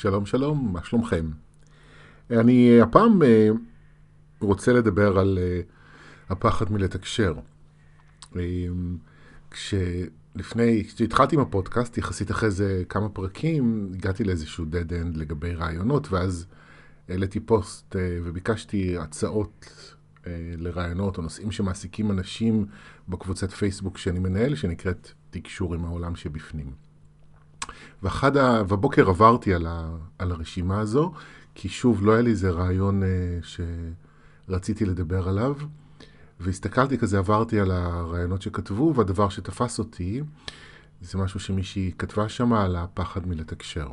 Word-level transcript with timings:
שלום 0.00 0.26
שלום, 0.26 0.72
מה 0.72 0.84
שלומכם? 0.84 1.30
אני 2.30 2.80
הפעם 2.80 3.22
אה, 3.22 3.48
רוצה 4.40 4.72
לדבר 4.72 5.18
על 5.18 5.38
אה, 5.42 5.60
הפחד 6.28 6.72
מלתקשר. 6.72 7.34
אה, 8.36 8.42
כשלפני, 9.50 10.84
כשהתחלתי 10.84 11.36
עם 11.36 11.42
הפודקאסט, 11.42 11.98
יחסית 11.98 12.30
אחרי 12.30 12.50
זה 12.50 12.82
כמה 12.88 13.08
פרקים, 13.08 13.92
הגעתי 13.94 14.24
לאיזשהו 14.24 14.64
dead 14.64 14.90
end 14.90 15.18
לגבי 15.18 15.54
רעיונות, 15.54 16.12
ואז 16.12 16.46
העליתי 17.08 17.40
פוסט 17.40 17.96
וביקשתי 17.98 18.98
הצעות 18.98 19.72
לרעיונות 20.58 21.18
או 21.18 21.22
נושאים 21.22 21.52
שמעסיקים 21.52 22.10
אנשים 22.10 22.66
בקבוצת 23.08 23.50
פייסבוק 23.50 23.98
שאני 23.98 24.18
מנהל, 24.18 24.54
שנקראת 24.54 25.10
תקשור 25.30 25.74
עם 25.74 25.84
העולם 25.84 26.16
שבפנים. 26.16 26.89
ואחד 28.02 28.36
ה... 28.36 28.62
ובבוקר 28.62 29.08
עברתי 29.08 29.54
על, 29.54 29.66
ה... 29.66 29.96
על 30.18 30.32
הרשימה 30.32 30.80
הזו, 30.80 31.12
כי 31.54 31.68
שוב, 31.68 32.06
לא 32.06 32.12
היה 32.12 32.22
לי 32.22 32.30
איזה 32.30 32.50
רעיון 32.50 33.02
uh, 33.02 33.06
שרציתי 34.48 34.84
לדבר 34.84 35.28
עליו, 35.28 35.54
והסתכלתי 36.40 36.98
כזה, 36.98 37.18
עברתי 37.18 37.60
על 37.60 37.70
הרעיונות 37.70 38.42
שכתבו, 38.42 38.94
והדבר 38.96 39.28
שתפס 39.28 39.78
אותי, 39.78 40.22
זה 41.00 41.18
משהו 41.18 41.40
שמישהי 41.40 41.92
כתבה 41.98 42.28
שם 42.28 42.52
על 42.52 42.76
הפחד 42.76 43.26
מלתקשר. 43.26 43.88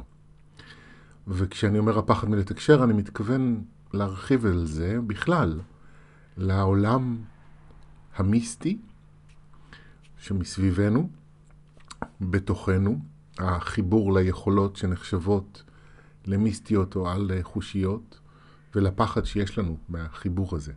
וכשאני 1.28 1.80
אומר 1.80 2.00
הפחד 2.00 2.30
מלתקשר, 2.30 2.84
אני 2.84 2.94
מתכוון 2.94 3.64
להרחיב 3.94 4.46
על 4.46 4.66
זה 4.66 4.98
בכלל, 5.08 5.60
לעולם 6.38 7.18
המיסטי 8.16 8.78
שמסביבנו, 10.18 11.09
בתוכנו, 12.22 13.00
החיבור 13.40 14.14
ליכולות 14.14 14.76
שנחשבות 14.76 15.64
למיסטיות 16.26 16.96
או 16.96 17.10
על 17.10 17.32
חושיות, 17.42 18.20
ולפחד 18.76 19.26
שיש 19.26 19.58
לנו 19.58 19.78
מהחיבור 19.90 20.56
הזה. 20.56 20.74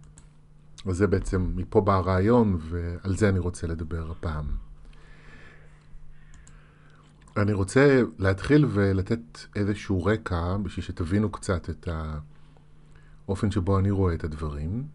אז 0.86 0.96
זה 0.96 1.06
בעצם, 1.06 1.52
מפה 1.56 1.80
בא 1.80 1.94
הרעיון, 1.94 2.58
ועל 2.60 3.16
זה 3.16 3.28
אני 3.28 3.38
רוצה 3.38 3.66
לדבר 3.66 4.10
הפעם. 4.10 4.46
אני 7.36 7.52
רוצה 7.52 8.02
להתחיל 8.18 8.66
ולתת 8.70 9.38
איזשהו 9.56 10.04
רקע, 10.04 10.56
בשביל 10.56 10.84
שתבינו 10.84 11.30
קצת 11.30 11.70
את 11.70 11.88
האופן 13.26 13.50
שבו 13.50 13.78
אני 13.78 13.90
רואה 13.90 14.14
את 14.14 14.24
הדברים. 14.24 14.86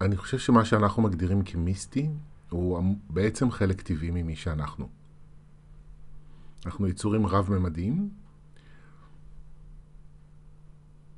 אני 0.00 0.16
חושב 0.16 0.38
שמה 0.38 0.64
שאנחנו 0.64 1.02
מגדירים 1.02 1.42
כמיסטי, 1.42 2.10
הוא 2.50 2.96
בעצם 3.10 3.50
חלק 3.50 3.82
טבעי 3.82 4.10
ממי 4.10 4.36
שאנחנו. 4.36 4.88
אנחנו 6.66 6.88
יצורים 6.88 7.26
רב-ממדיים, 7.26 8.08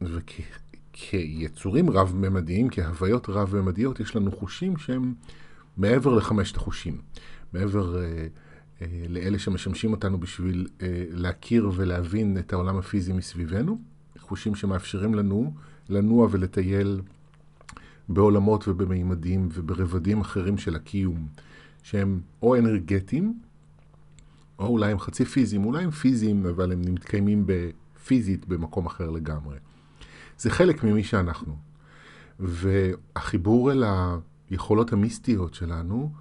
וכיצורים 0.01 1.91
רב-ממדיים, 1.91 2.69
כהוויות 2.71 3.29
רב-ממדיות, 3.29 4.01
יש 4.01 4.17
לנו 4.17 4.33
חושים 4.33 4.77
שהם 4.77 5.15
מעבר 5.77 6.15
לחמשת 6.15 6.57
החושים. 6.57 7.01
מעבר 7.53 8.03
אה, 8.03 8.27
אה, 8.83 8.87
לאלה 9.09 9.39
שמשמשים 9.39 9.93
אותנו 9.93 10.21
בשביל 10.21 10.67
אה, 10.83 11.05
להכיר 11.11 11.71
ולהבין 11.75 12.39
את 12.39 12.53
העולם 12.53 12.77
הפיזי 12.79 13.13
מסביבנו, 13.13 13.81
חושים 14.19 14.55
שמאפשרים 14.55 15.15
לנו 15.15 15.55
לנוע 15.89 16.29
ולטייל 16.31 17.01
בעולמות 18.09 18.69
ובמימדים 18.69 19.49
וברבדים 19.53 20.21
אחרים 20.21 20.59
של 20.59 20.77
הקיום, 20.77 21.27
שהם 21.83 22.21
או 22.43 22.57
אנרגטיים, 22.57 23.41
או 24.59 24.67
אולי 24.67 24.93
הם 24.93 24.99
חצי 24.99 25.25
פיזיים, 25.25 25.65
אולי 25.65 25.85
הם 25.85 25.91
פיזיים, 25.91 26.47
אבל 26.47 26.73
הם 26.73 26.81
מתקיימים 26.81 27.47
פיזית 28.07 28.47
במקום 28.49 28.87
אחר 28.87 29.11
לגמרי. 29.11 29.57
זה 30.39 30.51
חלק 30.51 30.85
ממי 30.85 31.05
שאנחנו. 31.05 31.57
והחיבור 32.41 33.73
אל 33.73 33.85
היכולות 34.51 34.93
המיסטיות 34.93 35.55
שלנו, 35.55 36.13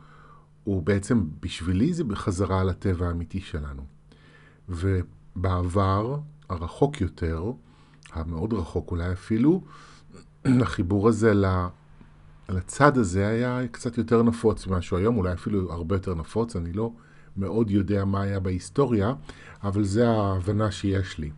הוא 0.63 0.84
בעצם, 0.84 1.25
בשבילי 1.40 1.94
זה 1.94 2.03
בחזרה 2.03 2.62
על 2.62 2.69
הטבע 2.69 3.07
האמיתי 3.07 3.40
שלנו. 3.40 3.85
ובעבר 4.69 6.19
הרחוק 6.50 7.02
יותר, 7.02 7.52
המאוד 8.13 8.53
רחוק 8.53 8.91
אולי 8.91 9.12
אפילו, 9.12 9.63
החיבור 10.62 11.09
הזה 11.09 11.34
לצד 12.50 12.97
הזה 12.97 13.28
היה 13.28 13.67
קצת 13.72 13.97
יותר 13.97 14.23
נפוץ 14.23 14.67
ממשהו 14.67 14.97
היום, 14.97 15.17
אולי 15.17 15.34
אפילו 15.34 15.72
הרבה 15.72 15.96
יותר 15.96 16.16
נפוץ, 16.16 16.56
אני 16.56 16.73
לא 16.73 16.91
מאוד 17.38 17.69
יודע 17.69 18.06
מה 18.06 18.22
היה 18.22 18.40
בהיסטוריה, 18.40 19.13
אבל 19.63 19.84
זה 19.84 20.09
ההבנה 20.09 20.72
שיש 20.72 21.18
לי. 21.18 21.31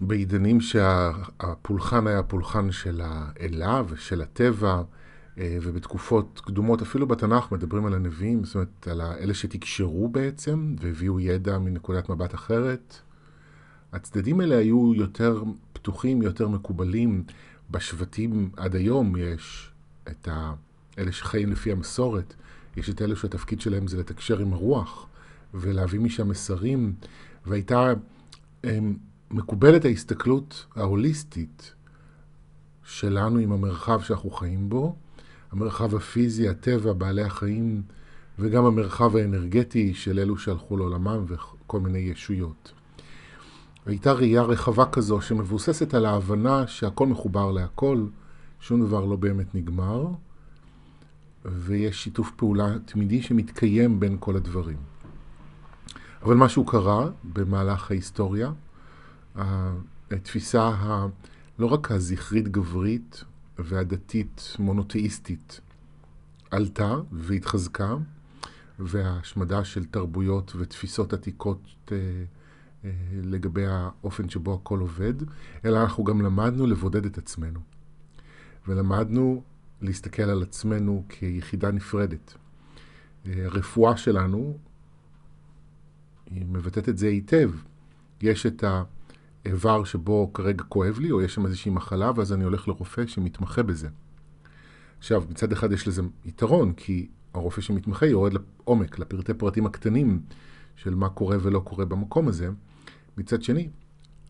בעידנים 0.00 0.60
שהפולחן 0.60 2.06
היה 2.06 2.22
פולחן 2.22 2.72
של 2.72 3.00
האלה 3.04 3.82
ושל 3.88 4.22
הטבע, 4.22 4.82
אה, 5.38 5.58
ובתקופות 5.62 6.40
קדומות, 6.44 6.82
אפילו 6.82 7.06
בתנ"ך 7.06 7.52
מדברים 7.52 7.86
על 7.86 7.94
הנביאים, 7.94 8.44
זאת 8.44 8.54
אומרת, 8.54 8.88
על 8.90 9.00
אלה 9.00 9.34
שתקשרו 9.34 10.08
בעצם, 10.08 10.76
והביאו 10.80 11.20
ידע 11.20 11.58
מנקודת 11.58 12.08
מבט 12.08 12.34
אחרת. 12.34 12.98
הצדדים 13.92 14.40
האלה 14.40 14.56
היו 14.56 14.94
יותר 14.94 15.42
פתוחים, 15.72 16.22
יותר 16.22 16.48
מקובלים. 16.48 17.24
בשבטים 17.70 18.50
עד 18.56 18.76
היום 18.76 19.16
יש 19.16 19.70
את 20.08 20.28
אלה 20.98 21.12
שחיים 21.12 21.52
לפי 21.52 21.72
המסורת, 21.72 22.34
יש 22.76 22.90
את 22.90 23.02
אלה 23.02 23.16
שהתפקיד 23.16 23.60
שלהם 23.60 23.86
זה 23.86 23.98
לתקשר 23.98 24.38
עם 24.38 24.52
הרוח 24.52 25.06
ולהביא 25.54 26.00
משם 26.00 26.28
מסרים, 26.28 26.94
והייתה 27.46 27.92
הם, 28.64 28.96
מקובלת 29.30 29.84
ההסתכלות 29.84 30.66
ההוליסטית 30.76 31.74
שלנו 32.84 33.38
עם 33.38 33.52
המרחב 33.52 34.00
שאנחנו 34.02 34.30
חיים 34.30 34.68
בו, 34.68 34.96
המרחב 35.52 35.94
הפיזי, 35.94 36.48
הטבע, 36.48 36.92
בעלי 36.92 37.22
החיים, 37.22 37.82
וגם 38.38 38.64
המרחב 38.64 39.16
האנרגטי 39.16 39.94
של 39.94 40.18
אלו 40.18 40.38
שהלכו 40.38 40.76
לעולמם 40.76 41.24
וכל 41.26 41.80
מיני 41.80 41.98
ישויות. 41.98 42.72
הייתה 43.86 44.12
ראייה 44.12 44.42
רחבה 44.42 44.86
כזו 44.86 45.20
שמבוססת 45.20 45.94
על 45.94 46.06
ההבנה 46.06 46.66
שהכל 46.66 47.06
מחובר 47.06 47.52
להכל, 47.52 48.06
שום 48.60 48.86
דבר 48.86 49.04
לא 49.04 49.16
באמת 49.16 49.54
נגמר, 49.54 50.06
ויש 51.44 52.04
שיתוף 52.04 52.30
פעולה 52.36 52.78
תמידי 52.84 53.22
שמתקיים 53.22 54.00
בין 54.00 54.16
כל 54.20 54.36
הדברים. 54.36 54.76
אבל 56.22 56.34
משהו 56.34 56.64
קרה 56.64 57.08
במהלך 57.24 57.90
ההיסטוריה, 57.90 58.52
התפיסה 60.10 60.62
ה... 60.62 61.06
לא 61.58 61.66
רק 61.66 61.90
הזכרית 61.90 62.48
גברית 62.48 63.24
והדתית 63.58 64.56
מונותאיסטית 64.58 65.60
עלתה 66.50 66.94
והתחזקה, 67.12 67.96
וההשמדה 68.78 69.64
של 69.64 69.84
תרבויות 69.84 70.52
ותפיסות 70.58 71.12
עתיקות 71.12 71.60
אה, 71.92 71.96
אה, 72.84 72.90
לגבי 73.22 73.66
האופן 73.66 74.28
שבו 74.28 74.54
הכל 74.54 74.80
עובד, 74.80 75.14
אלא 75.64 75.82
אנחנו 75.82 76.04
גם 76.04 76.20
למדנו 76.20 76.66
לבודד 76.66 77.06
את 77.06 77.18
עצמנו. 77.18 77.60
ולמדנו 78.68 79.42
להסתכל 79.84 80.22
על 80.22 80.42
עצמנו 80.42 81.04
כיחידה 81.08 81.70
נפרדת. 81.70 82.34
אה, 83.26 83.44
הרפואה 83.44 83.96
שלנו, 83.96 84.58
היא 86.30 86.46
מבטאת 86.46 86.88
את 86.88 86.98
זה 86.98 87.08
היטב. 87.08 87.50
יש 88.20 88.46
את 88.46 88.64
האיבר 89.44 89.84
שבו 89.84 90.32
כרגע 90.32 90.64
כואב 90.64 90.98
לי, 90.98 91.10
או 91.10 91.22
יש 91.22 91.34
שם 91.34 91.46
איזושהי 91.46 91.70
מחלה, 91.70 92.10
ואז 92.16 92.32
אני 92.32 92.44
הולך 92.44 92.68
לרופא 92.68 93.06
שמתמחה 93.06 93.62
בזה. 93.62 93.88
עכשיו, 94.98 95.24
מצד 95.30 95.52
אחד 95.52 95.72
יש 95.72 95.88
לזה 95.88 96.02
יתרון, 96.24 96.72
כי 96.72 97.08
הרופא 97.34 97.60
שמתמחה 97.60 98.06
יורד 98.06 98.32
לעומק, 98.32 98.98
לפרטי 98.98 99.34
פרטים 99.34 99.66
הקטנים 99.66 100.22
של 100.76 100.94
מה 100.94 101.08
קורה 101.08 101.36
ולא 101.40 101.58
קורה 101.58 101.84
במקום 101.84 102.28
הזה. 102.28 102.48
מצד 103.16 103.42
שני, 103.42 103.68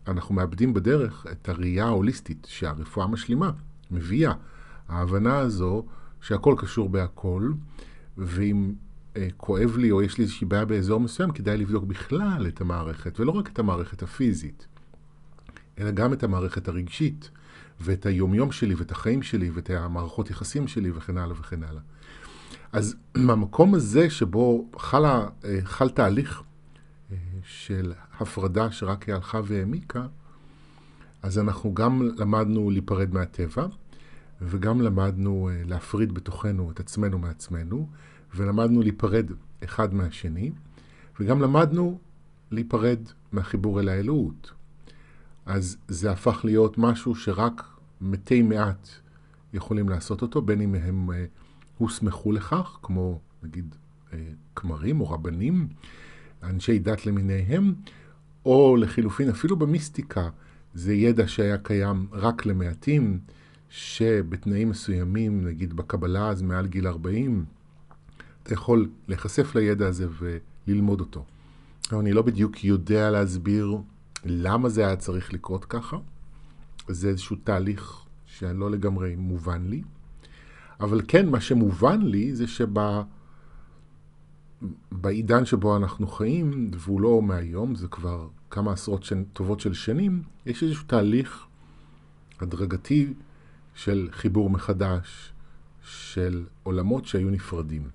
אנחנו 0.07 0.35
מאבדים 0.35 0.73
בדרך 0.73 1.25
את 1.31 1.49
הראייה 1.49 1.85
ההוליסטית 1.85 2.47
שהרפואה 2.49 3.07
משלימה 3.07 3.51
מביאה. 3.91 4.33
ההבנה 4.87 5.37
הזו 5.37 5.85
שהכל 6.21 6.55
קשור 6.57 6.89
בהכל, 6.89 7.51
ואם 8.17 8.73
אה, 9.17 9.27
כואב 9.37 9.77
לי 9.77 9.91
או 9.91 10.01
יש 10.01 10.17
לי 10.17 10.23
איזושהי 10.23 10.47
בעיה 10.47 10.65
באזור 10.65 10.99
מסוים, 10.99 11.31
כדאי 11.31 11.57
לבדוק 11.57 11.83
בכלל 11.83 12.47
את 12.47 12.61
המערכת, 12.61 13.19
ולא 13.19 13.31
רק 13.31 13.49
את 13.49 13.59
המערכת 13.59 14.03
הפיזית, 14.03 14.67
אלא 15.79 15.91
גם 15.91 16.13
את 16.13 16.23
המערכת 16.23 16.67
הרגשית, 16.67 17.29
ואת 17.79 18.05
היומיום 18.05 18.51
שלי, 18.51 18.75
ואת 18.75 18.91
החיים 18.91 19.21
שלי, 19.21 19.49
ואת 19.49 19.69
המערכות 19.69 20.29
יחסים 20.29 20.67
שלי, 20.67 20.91
וכן 20.91 21.17
הלאה 21.17 21.35
וכן 21.39 21.63
הלאה. 21.63 21.81
אז 22.71 22.95
מהמקום 23.25 23.75
הזה 23.75 24.09
שבו 24.09 24.69
חלה, 24.77 25.27
אה, 25.45 25.59
חל 25.63 25.89
תהליך 25.89 26.41
אה, 27.11 27.17
של 27.43 27.93
הפרדה 28.19 28.71
שרק 28.71 29.03
היא 29.03 29.15
הלכה 29.15 29.41
והעמיקה, 29.45 30.07
אז 31.21 31.39
אנחנו 31.39 31.73
גם 31.73 32.09
למדנו 32.17 32.71
להיפרד 32.71 33.13
מהטבע, 33.13 33.65
וגם 34.45 34.81
למדנו 34.81 35.49
אה, 35.49 35.61
להפריד 35.65 36.13
בתוכנו 36.13 36.71
את 36.71 36.79
עצמנו 36.79 37.19
מעצמנו, 37.19 37.87
ולמדנו 38.35 38.81
להיפרד 38.81 39.31
אחד 39.63 39.93
מהשני, 39.93 40.51
וגם 41.19 41.41
למדנו 41.41 41.99
להיפרד 42.51 42.99
מהחיבור 43.31 43.79
אל 43.79 43.89
האלוהות. 43.89 44.51
אז 45.45 45.77
זה 45.87 46.11
הפך 46.11 46.41
להיות 46.43 46.77
משהו 46.77 47.15
שרק 47.15 47.63
מתי 48.01 48.41
מעט 48.41 48.89
יכולים 49.53 49.89
לעשות 49.89 50.21
אותו, 50.21 50.41
בין 50.41 50.61
אם 50.61 50.75
הם 50.75 51.11
אה, 51.11 51.25
הוסמכו 51.77 52.31
לכך, 52.31 52.77
כמו 52.81 53.19
נגיד 53.43 53.75
אה, 54.13 54.19
כמרים 54.55 55.01
או 55.01 55.09
רבנים, 55.09 55.67
אנשי 56.43 56.79
דת 56.79 57.05
למיניהם, 57.05 57.73
או 58.45 58.75
לחילופין 58.75 59.29
אפילו 59.29 59.55
במיסטיקה, 59.55 60.29
זה 60.73 60.93
ידע 60.93 61.27
שהיה 61.27 61.57
קיים 61.57 62.07
רק 62.11 62.45
למעטים, 62.45 63.19
שבתנאים 63.77 64.69
מסוימים, 64.69 65.45
נגיד 65.45 65.73
בקבלה 65.73 66.29
אז 66.29 66.41
מעל 66.41 66.67
גיל 66.67 66.87
40, 66.87 67.45
אתה 68.43 68.53
יכול 68.53 68.89
להיחשף 69.07 69.55
לידע 69.55 69.87
הזה 69.87 70.07
וללמוד 70.67 70.99
אותו. 70.99 71.25
אני 71.93 72.13
לא 72.13 72.21
בדיוק 72.21 72.63
יודע 72.63 73.11
להסביר 73.11 73.77
למה 74.25 74.69
זה 74.69 74.87
היה 74.87 74.95
צריך 74.95 75.33
לקרות 75.33 75.65
ככה. 75.65 75.97
זה 76.87 77.09
איזשהו 77.09 77.35
תהליך 77.43 78.05
שלא 78.25 78.71
לגמרי 78.71 79.15
מובן 79.15 79.67
לי. 79.67 79.81
אבל 80.79 81.01
כן, 81.07 81.29
מה 81.29 81.41
שמובן 81.41 82.01
לי 82.01 82.35
זה 82.35 82.45
שבעידן 84.91 85.45
שבו 85.45 85.77
אנחנו 85.77 86.07
חיים, 86.07 86.71
והוא 86.77 87.01
לא 87.01 87.21
מהיום, 87.21 87.75
זה 87.75 87.87
כבר 87.87 88.27
כמה 88.49 88.71
עשרות 88.71 89.03
שנ... 89.03 89.23
טובות 89.23 89.59
של 89.59 89.73
שנים, 89.73 90.23
יש 90.45 90.63
איזשהו 90.63 90.83
תהליך 90.87 91.45
הדרגתי 92.39 93.13
של 93.75 94.09
חיבור 94.11 94.49
מחדש 94.49 95.33
של 95.83 96.45
עולמות 96.63 97.05
שהיו 97.05 97.29
נפרדים. 97.29 97.89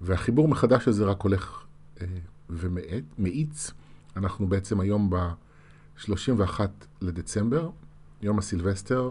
והחיבור 0.00 0.48
מחדש 0.48 0.88
הזה 0.88 1.04
רק 1.04 1.22
הולך 1.22 1.64
אה, 2.00 2.06
ומאיץ. 2.50 3.70
אנחנו 4.16 4.46
בעצם 4.46 4.80
היום 4.80 5.10
ב-31 5.10 6.60
לדצמבר, 7.00 7.70
יום 8.22 8.38
הסילבסטר. 8.38 9.10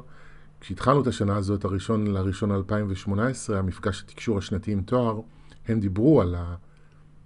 כשהתחלנו 0.62 1.02
את 1.02 1.08
השנה 1.08 1.36
הזאת, 1.36 1.66
הראשון 1.66 2.08
לראשון 2.08 2.52
2018, 2.52 3.60
המפגש 3.60 4.02
התקשור 4.02 4.38
השנתי 4.38 4.72
עם 4.72 4.82
תואר, 4.82 5.20
הם 5.68 5.80
דיברו 5.80 6.22
על 6.22 6.36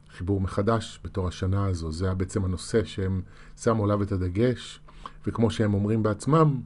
החיבור 0.10 0.42
מחדש 0.42 1.00
בתור 1.04 1.28
השנה 1.28 1.66
הזו. 1.66 1.92
זה 1.92 2.06
היה 2.06 2.16
בעצם 2.16 2.46
הנושא 2.46 2.84
שהם 2.84 3.22
שמו 3.58 3.84
עליו 3.84 4.04
את 4.04 4.12
הדגש, 4.12 4.80
וכמו 5.28 5.52
שהם 5.52 5.74
אומרים 5.74 6.04
בעצמם, 6.04 6.62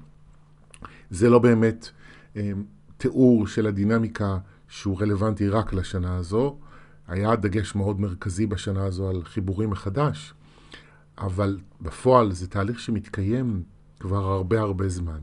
זה 1.11 1.29
לא 1.29 1.39
באמת 1.39 1.89
אה, 2.35 2.51
תיאור 2.97 3.47
של 3.47 3.67
הדינמיקה 3.67 4.37
שהוא 4.67 5.01
רלוונטי 5.01 5.49
רק 5.49 5.73
לשנה 5.73 6.15
הזו. 6.15 6.57
היה 7.07 7.35
דגש 7.35 7.75
מאוד 7.75 7.99
מרכזי 7.99 8.45
בשנה 8.45 8.85
הזו 8.85 9.09
על 9.09 9.23
חיבורים 9.23 9.69
מחדש, 9.69 10.33
אבל 11.17 11.59
בפועל 11.81 12.31
זה 12.31 12.47
תהליך 12.47 12.79
שמתקיים 12.79 13.63
כבר 13.99 14.23
הרבה 14.23 14.61
הרבה 14.61 14.89
זמן. 14.89 15.19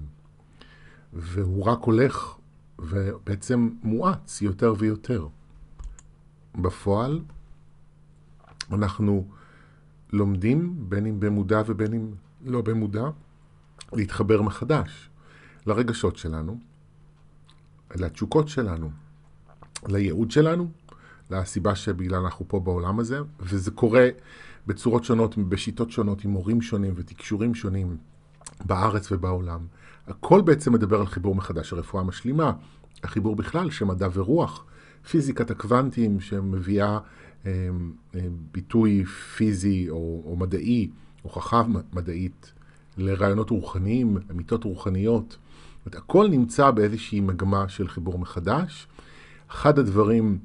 והוא 1.13 1.65
רק 1.65 1.79
הולך 1.83 2.35
ובעצם 2.79 3.71
מואץ 3.83 4.43
יותר 4.43 4.75
ויותר. 4.79 5.29
בפועל 6.55 7.21
אנחנו 8.73 9.29
לומדים, 10.13 10.77
בין 10.89 11.07
אם 11.07 11.21
במודע 11.21 11.63
ובין 11.67 11.95
אם 11.95 12.11
לא 12.45 12.63
במודע, 12.63 13.05
להתחבר 13.93 14.43
מחדש 14.43 15.08
לרגשות 15.69 16.17
שלנו, 16.17 16.59
לתשוקות 17.95 18.49
שלנו, 18.49 18.91
לייעוד 19.89 20.31
שלנו, 20.31 20.71
לסיבה 21.31 21.75
שבגלל 21.75 22.19
אנחנו 22.21 22.49
פה 22.49 22.61
בעולם 22.61 23.01
הזה, 23.01 23.19
וזה 23.41 23.71
קורה 23.71 24.09
בצורות 24.67 25.05
שונות, 25.05 25.39
בשיטות 25.39 25.91
שונות, 25.91 26.25
עם 26.25 26.31
מורים 26.31 26.63
שונים 26.63 26.95
ותקשורים 26.97 27.55
שונים 27.55 27.97
בארץ 28.65 29.13
ובעולם. 29.13 29.67
הכל 30.07 30.41
בעצם 30.41 30.73
מדבר 30.73 31.01
על 31.01 31.07
חיבור 31.07 31.35
מחדש, 31.35 31.73
הרפואה 31.73 32.03
המשלימה, 32.03 32.53
החיבור 33.03 33.37
בכלל 33.37 33.71
של 33.71 33.85
מדע 33.85 34.09
ורוח, 34.13 34.65
פיזיקת 35.11 35.51
הקוונטים 35.51 36.21
שמביאה 36.21 36.99
אה, 37.47 37.69
אה, 38.15 38.21
ביטוי 38.53 39.05
פיזי 39.05 39.91
או, 39.91 40.23
או 40.25 40.37
מדעי, 40.37 40.91
הוכחה 41.23 41.63
מדעית 41.93 42.53
לרעיונות 42.99 43.51
רוחניים, 43.51 44.19
אמיתות 44.31 44.65
רוחניות. 44.65 45.37
זאת 45.89 45.97
הכל 45.97 46.29
נמצא 46.29 46.71
באיזושהי 46.71 47.21
מגמה 47.21 47.69
של 47.69 47.89
חיבור 47.89 48.19
מחדש. 48.19 48.89
אחד 49.51 49.79
הדברים 49.79 50.39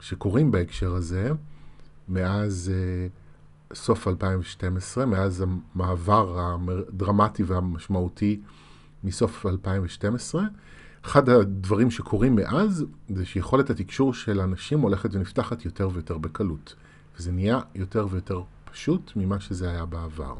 שקורים 0.00 0.50
בהקשר 0.50 0.94
הזה, 0.94 1.32
מאז 2.08 2.72
uh, 3.72 3.76
סוף 3.76 4.08
2012, 4.08 5.06
מאז 5.06 5.44
המעבר 5.74 6.38
הדרמטי 6.38 7.42
והמשמעותי 7.42 8.40
מסוף 9.04 9.46
2012. 9.46 10.42
אחד 11.04 11.28
הדברים 11.28 11.90
שקורים 11.90 12.36
מאז 12.36 12.84
זה 13.08 13.24
שיכולת 13.24 13.70
התקשור 13.70 14.14
של 14.14 14.40
אנשים 14.40 14.80
הולכת 14.80 15.14
ונפתחת 15.14 15.64
יותר 15.64 15.88
ויותר 15.92 16.18
בקלות. 16.18 16.74
וזה 17.18 17.32
נהיה 17.32 17.60
יותר 17.74 18.06
ויותר 18.10 18.42
פשוט 18.72 19.12
ממה 19.16 19.40
שזה 19.40 19.70
היה 19.70 19.84
בעבר. 19.84 20.34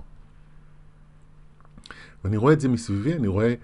ואני 2.25 2.37
רואה 2.37 2.53
את 2.53 2.61
זה 2.61 2.69
מסביבי, 2.69 3.15
אני 3.15 3.29
רואה 3.29 3.55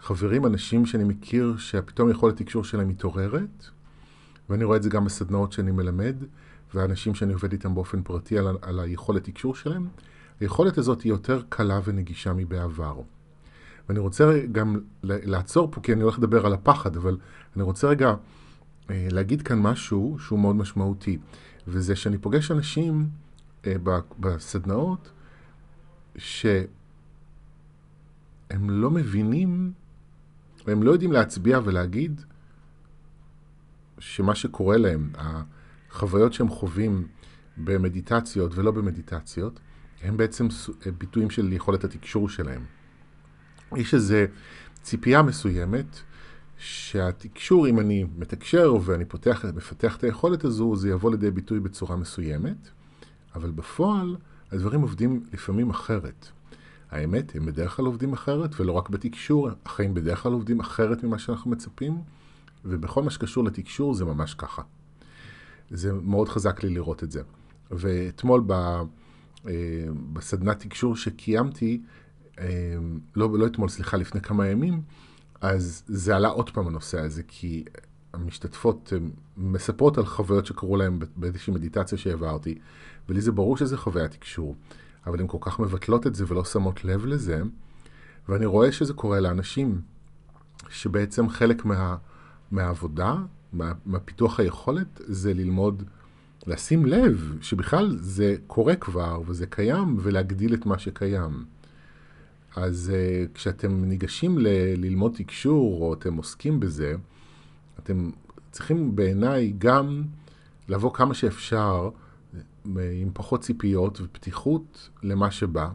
חברים, 0.00 0.46
אנשים 0.46 0.86
שאני 0.86 1.04
מכיר 1.04 1.54
שפתאום 1.58 2.10
יכולת 2.10 2.36
תקשור 2.36 2.64
שלהם 2.64 2.88
מתעוררת, 2.88 3.66
ואני 4.50 4.64
רואה 4.64 4.76
את 4.76 4.82
זה 4.82 4.90
גם 4.90 5.04
בסדנאות 5.04 5.52
שאני 5.52 5.70
מלמד, 5.70 6.16
ואנשים 6.74 7.14
שאני 7.14 7.32
עובד 7.32 7.52
איתם 7.52 7.74
באופן 7.74 8.02
פרטי 8.02 8.38
על, 8.38 8.56
על 8.62 8.80
היכולת 8.80 9.24
תקשור 9.24 9.54
שלהם. 9.54 9.88
היכולת 10.40 10.78
הזאת 10.78 11.02
היא 11.02 11.12
יותר 11.12 11.42
קלה 11.48 11.80
ונגישה 11.84 12.32
מבעבר. 12.32 13.00
ואני 13.88 13.98
רוצה 13.98 14.40
גם 14.52 14.80
לעצור 15.02 15.68
פה, 15.70 15.80
כי 15.80 15.92
אני 15.92 16.02
הולך 16.02 16.18
לדבר 16.18 16.46
על 16.46 16.52
הפחד, 16.52 16.96
אבל 16.96 17.16
אני 17.56 17.62
רוצה 17.62 17.88
רגע 17.88 18.14
אה, 18.90 19.08
להגיד 19.10 19.42
כאן 19.42 19.58
משהו 19.58 20.16
שהוא 20.20 20.38
מאוד 20.38 20.56
משמעותי, 20.56 21.18
וזה 21.68 21.96
שאני 21.96 22.18
פוגש 22.18 22.50
אנשים 22.50 23.08
אה, 23.66 23.74
בסדנאות 24.20 25.10
שהם 26.16 26.66
לא 28.70 28.90
מבינים, 28.90 29.72
הם 30.66 30.82
לא 30.82 30.90
יודעים 30.90 31.12
להצביע 31.12 31.60
ולהגיד 31.64 32.20
שמה 33.98 34.34
שקורה 34.34 34.76
להם, 34.76 35.10
החוויות 35.90 36.32
שהם 36.32 36.48
חווים 36.48 37.06
במדיטציות 37.56 38.52
ולא 38.54 38.70
במדיטציות, 38.70 39.60
הם 40.02 40.16
בעצם 40.16 40.46
ביטויים 40.98 41.30
של 41.30 41.52
יכולת 41.52 41.84
התקשור 41.84 42.28
שלהם. 42.28 42.64
יש 43.76 43.94
איזו 43.94 44.16
ציפייה 44.82 45.22
מסוימת 45.22 46.00
שהתקשור, 46.58 47.68
אם 47.68 47.80
אני 47.80 48.06
מתקשר 48.16 48.74
ואני 48.84 49.04
פותח, 49.04 49.44
מפתח 49.54 49.96
את 49.96 50.04
היכולת 50.04 50.44
הזו, 50.44 50.76
זה 50.76 50.90
יבוא 50.90 51.10
לידי 51.10 51.30
ביטוי 51.30 51.60
בצורה 51.60 51.96
מסוימת, 51.96 52.68
אבל 53.34 53.50
בפועל 53.50 54.16
הדברים 54.52 54.80
עובדים 54.80 55.22
לפעמים 55.32 55.70
אחרת. 55.70 56.28
האמת, 56.90 57.36
הם 57.36 57.46
בדרך 57.46 57.76
כלל 57.76 57.86
עובדים 57.86 58.12
אחרת, 58.12 58.60
ולא 58.60 58.72
רק 58.72 58.88
בתקשור, 58.88 59.48
החיים 59.66 59.94
בדרך 59.94 60.22
כלל 60.22 60.32
עובדים 60.32 60.60
אחרת 60.60 61.04
ממה 61.04 61.18
שאנחנו 61.18 61.50
מצפים, 61.50 61.98
ובכל 62.64 63.02
מה 63.02 63.10
שקשור 63.10 63.44
לתקשור 63.44 63.94
זה 63.94 64.04
ממש 64.04 64.34
ככה. 64.34 64.62
זה 65.70 65.92
מאוד 65.92 66.28
חזק 66.28 66.62
לי 66.62 66.70
לראות 66.70 67.04
את 67.04 67.10
זה. 67.10 67.22
ואתמול 67.70 68.42
ב, 68.46 68.52
אה, 68.52 68.82
בסדנת 70.12 70.60
תקשור 70.60 70.96
שקיימתי, 70.96 71.80
אה, 72.38 72.76
לא, 73.16 73.38
לא 73.38 73.46
אתמול, 73.46 73.68
סליחה, 73.68 73.96
לפני 73.96 74.20
כמה 74.20 74.46
ימים, 74.46 74.82
אז 75.40 75.82
זה 75.86 76.16
עלה 76.16 76.28
עוד 76.28 76.50
פעם 76.50 76.66
הנושא 76.66 77.00
הזה, 77.00 77.22
כי 77.28 77.64
המשתתפות 78.12 78.92
מספרות 79.36 79.98
על 79.98 80.06
חוויות 80.06 80.46
שקרו 80.46 80.76
להן 80.76 80.98
באיזושהי 81.16 81.52
מדיטציה 81.52 81.98
שהעברתי, 81.98 82.58
ולי 83.08 83.20
זה 83.20 83.32
ברור 83.32 83.56
שזה 83.56 83.76
חוויית 83.76 84.10
תקשור, 84.10 84.54
אבל 85.06 85.20
הן 85.20 85.26
כל 85.26 85.38
כך 85.40 85.60
מבטלות 85.60 86.06
את 86.06 86.14
זה 86.14 86.24
ולא 86.28 86.44
שמות 86.44 86.84
לב 86.84 87.06
לזה, 87.06 87.42
ואני 88.28 88.46
רואה 88.46 88.72
שזה 88.72 88.92
קורה 88.92 89.20
לאנשים, 89.20 89.80
שבעצם 90.68 91.28
חלק 91.28 91.64
מה... 91.64 91.96
מהעבודה, 92.50 93.14
מה, 93.52 93.72
מהפיתוח 93.86 94.40
היכולת, 94.40 95.00
זה 95.06 95.34
ללמוד, 95.34 95.82
לשים 96.46 96.86
לב 96.86 97.38
שבכלל 97.40 97.96
זה 98.00 98.36
קורה 98.46 98.76
כבר 98.76 99.20
וזה 99.26 99.46
קיים, 99.46 99.96
ולהגדיל 100.00 100.54
את 100.54 100.66
מה 100.66 100.78
שקיים. 100.78 101.44
אז 102.56 102.92
uh, 102.94 103.34
כשאתם 103.34 103.84
ניגשים 103.84 104.38
ל- 104.38 104.74
ללמוד 104.76 105.12
תקשור, 105.16 105.82
או 105.82 105.94
אתם 105.94 106.16
עוסקים 106.16 106.60
בזה, 106.60 106.94
אתם 107.78 108.10
צריכים 108.50 108.96
בעיניי 108.96 109.52
גם 109.58 110.02
לבוא 110.68 110.94
כמה 110.94 111.14
שאפשר 111.14 111.90
עם 113.02 113.10
פחות 113.12 113.40
ציפיות 113.40 114.00
ופתיחות 114.00 114.90
למה 115.02 115.30
שבא, 115.30 115.68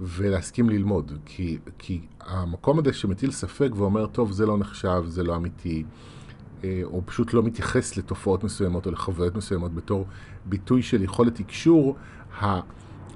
ולהסכים 0.00 0.70
ללמוד. 0.70 1.12
כי, 1.24 1.58
כי 1.78 2.00
המקום 2.20 2.78
הזה 2.78 2.92
שמטיל 2.92 3.30
ספק 3.30 3.70
ואומר, 3.76 4.06
טוב, 4.06 4.32
זה 4.32 4.46
לא 4.46 4.58
נחשב, 4.58 5.02
זה 5.06 5.22
לא 5.22 5.36
אמיתי, 5.36 5.84
אה, 6.64 6.80
או 6.84 7.02
פשוט 7.06 7.34
לא 7.34 7.42
מתייחס 7.42 7.96
לתופעות 7.96 8.44
מסוימות 8.44 8.86
או 8.86 8.90
לחוויות 8.90 9.36
מסוימות 9.36 9.74
בתור 9.74 10.06
ביטוי 10.44 10.82
של 10.82 11.02
יכולת 11.02 11.34
תקשור, 11.34 11.96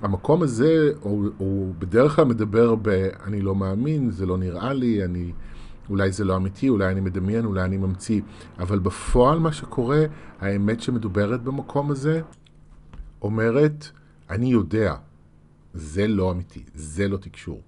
המקום 0.02 0.42
הזה, 0.42 0.92
הוא, 1.00 1.28
הוא 1.38 1.74
בדרך 1.78 2.16
כלל 2.16 2.24
מדבר 2.24 2.74
ב... 2.74 2.88
אני 3.24 3.40
לא 3.40 3.54
מאמין, 3.54 4.10
זה 4.10 4.26
לא 4.26 4.38
נראה 4.38 4.72
לי, 4.72 5.04
אני... 5.04 5.32
אולי 5.90 6.12
זה 6.12 6.24
לא 6.24 6.36
אמיתי, 6.36 6.68
אולי 6.68 6.92
אני 6.92 7.00
מדמיין, 7.00 7.44
אולי 7.44 7.64
אני 7.64 7.76
ממציא. 7.76 8.20
אבל 8.58 8.78
בפועל 8.78 9.38
מה 9.38 9.52
שקורה, 9.52 10.04
האמת 10.40 10.80
שמדוברת 10.80 11.42
במקום 11.42 11.90
הזה, 11.90 12.22
אומרת, 13.26 13.90
אני 14.30 14.52
יודע, 14.52 14.94
זה 15.74 16.06
לא 16.06 16.32
אמיתי, 16.32 16.62
זה 16.74 17.08
לא 17.08 17.16
תקשור. 17.16 17.62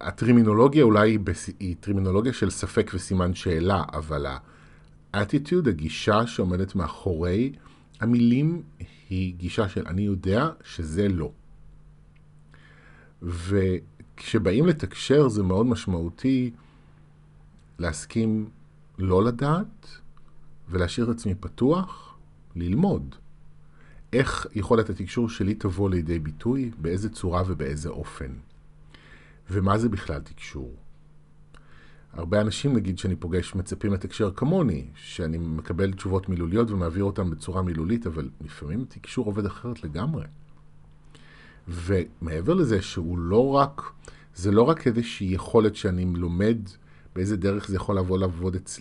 הטרימינולוגיה 0.00 0.84
אולי 0.84 1.18
היא, 1.60 1.76
טרימינולוגיה 1.80 2.32
של 2.32 2.50
ספק 2.50 2.90
וסימן 2.94 3.34
שאלה, 3.34 3.84
אבל 3.92 4.26
האטיטיוד, 5.12 5.68
הגישה 5.68 6.26
שעומדת 6.26 6.74
מאחורי 6.74 7.52
המילים, 8.00 8.62
היא 9.10 9.34
גישה 9.34 9.68
של 9.68 9.86
אני 9.86 10.02
יודע 10.02 10.48
שזה 10.64 11.08
לא. 11.08 11.30
וכשבאים 13.22 14.66
לתקשר 14.66 15.28
זה 15.28 15.42
מאוד 15.42 15.66
משמעותי 15.66 16.50
להסכים 17.78 18.48
לא 18.98 19.24
לדעת 19.24 19.86
ולהשאיר 20.68 21.10
את 21.10 21.16
עצמי 21.16 21.34
פתוח, 21.34 22.18
ללמוד. 22.56 23.14
איך 24.16 24.46
יכולת 24.54 24.90
התקשור 24.90 25.28
שלי 25.28 25.54
תבוא 25.54 25.90
לידי 25.90 26.18
ביטוי, 26.18 26.70
באיזה 26.78 27.08
צורה 27.08 27.42
ובאיזה 27.46 27.88
אופן. 27.88 28.32
ומה 29.50 29.78
זה 29.78 29.88
בכלל 29.88 30.20
תקשור? 30.20 30.74
הרבה 32.12 32.40
אנשים, 32.40 32.76
נגיד, 32.76 32.98
שאני 32.98 33.16
פוגש, 33.16 33.54
מצפים 33.54 33.92
לתקשר 33.92 34.30
כמוני, 34.36 34.86
שאני 34.94 35.38
מקבל 35.38 35.92
תשובות 35.92 36.28
מילוליות 36.28 36.70
ומעביר 36.70 37.04
אותן 37.04 37.30
בצורה 37.30 37.62
מילולית, 37.62 38.06
אבל 38.06 38.28
לפעמים 38.40 38.84
תקשור 38.88 39.26
עובד 39.26 39.46
אחרת 39.46 39.84
לגמרי. 39.84 40.24
ומעבר 41.68 42.54
לזה 42.54 42.82
שהוא 42.82 43.18
לא 43.18 43.50
רק, 43.50 43.82
זה 44.34 44.50
לא 44.50 44.62
רק 44.62 44.86
איזושהי 44.86 45.26
יכולת 45.26 45.76
שאני 45.76 46.04
לומד 46.04 46.58
באיזה 47.14 47.36
דרך 47.36 47.68
זה 47.68 47.76
יכול 47.76 47.98
לבוא 47.98 48.18
לעבוד, 48.18 48.54
אצ... 48.54 48.80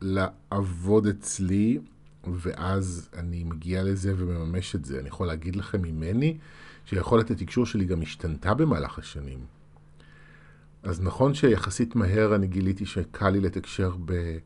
לעבוד 0.00 1.06
אצלי, 1.06 1.78
ואז 2.26 3.08
אני 3.16 3.44
מגיע 3.44 3.82
לזה 3.82 4.14
ומממש 4.16 4.74
את 4.74 4.84
זה. 4.84 5.00
אני 5.00 5.08
יכול 5.08 5.26
להגיד 5.26 5.56
לכם 5.56 5.82
ממני 5.82 6.38
שיכולת 6.86 7.30
התקשור 7.30 7.66
שלי 7.66 7.84
גם 7.84 8.02
השתנתה 8.02 8.54
במהלך 8.54 8.98
השנים. 8.98 9.38
אז 10.82 11.00
נכון 11.00 11.34
שיחסית 11.34 11.96
מהר 11.96 12.34
אני 12.34 12.46
גיליתי 12.46 12.86
שקל 12.86 13.30
לי 13.30 13.40
לתקשר 13.40 13.96
ב... 14.04 14.38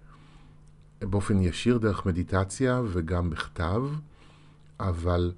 באופן 1.00 1.42
ישיר 1.42 1.78
דרך 1.78 2.06
מדיטציה 2.06 2.83
וגם 2.88 3.30
בכתב, 3.30 3.83
אבל 4.80 5.33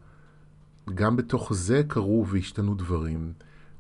גם 0.95 1.17
בתוך 1.17 1.53
זה 1.55 1.83
קרו 1.89 2.27
והשתנו 2.29 2.75
דברים, 2.75 3.33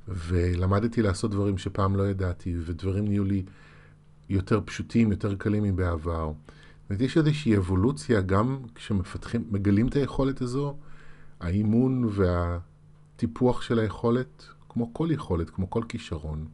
ולמדתי 0.08 1.02
לעשות 1.02 1.30
דברים 1.30 1.58
שפעם 1.58 1.96
לא 1.96 2.08
ידעתי, 2.08 2.54
ודברים 2.64 3.08
נהיו 3.08 3.24
לי 3.24 3.44
יותר 4.28 4.60
פשוטים, 4.64 5.10
יותר 5.10 5.34
קלים 5.34 5.62
מבעבר. 5.62 6.32
זאת 6.90 7.00
יש 7.00 7.16
איזושהי 7.16 7.56
אבולוציה 7.56 8.20
גם 8.20 8.58
כשמפתחים, 8.74 9.44
מגלים 9.50 9.88
את 9.88 9.96
היכולת 9.96 10.40
הזו, 10.40 10.76
האימון 11.40 12.10
והטיפוח 12.10 13.62
של 13.62 13.78
היכולת, 13.78 14.48
כמו 14.68 14.94
כל 14.94 15.08
יכולת, 15.10 15.50
כמו 15.50 15.70
כל 15.70 15.82
כישרון, 15.88 16.48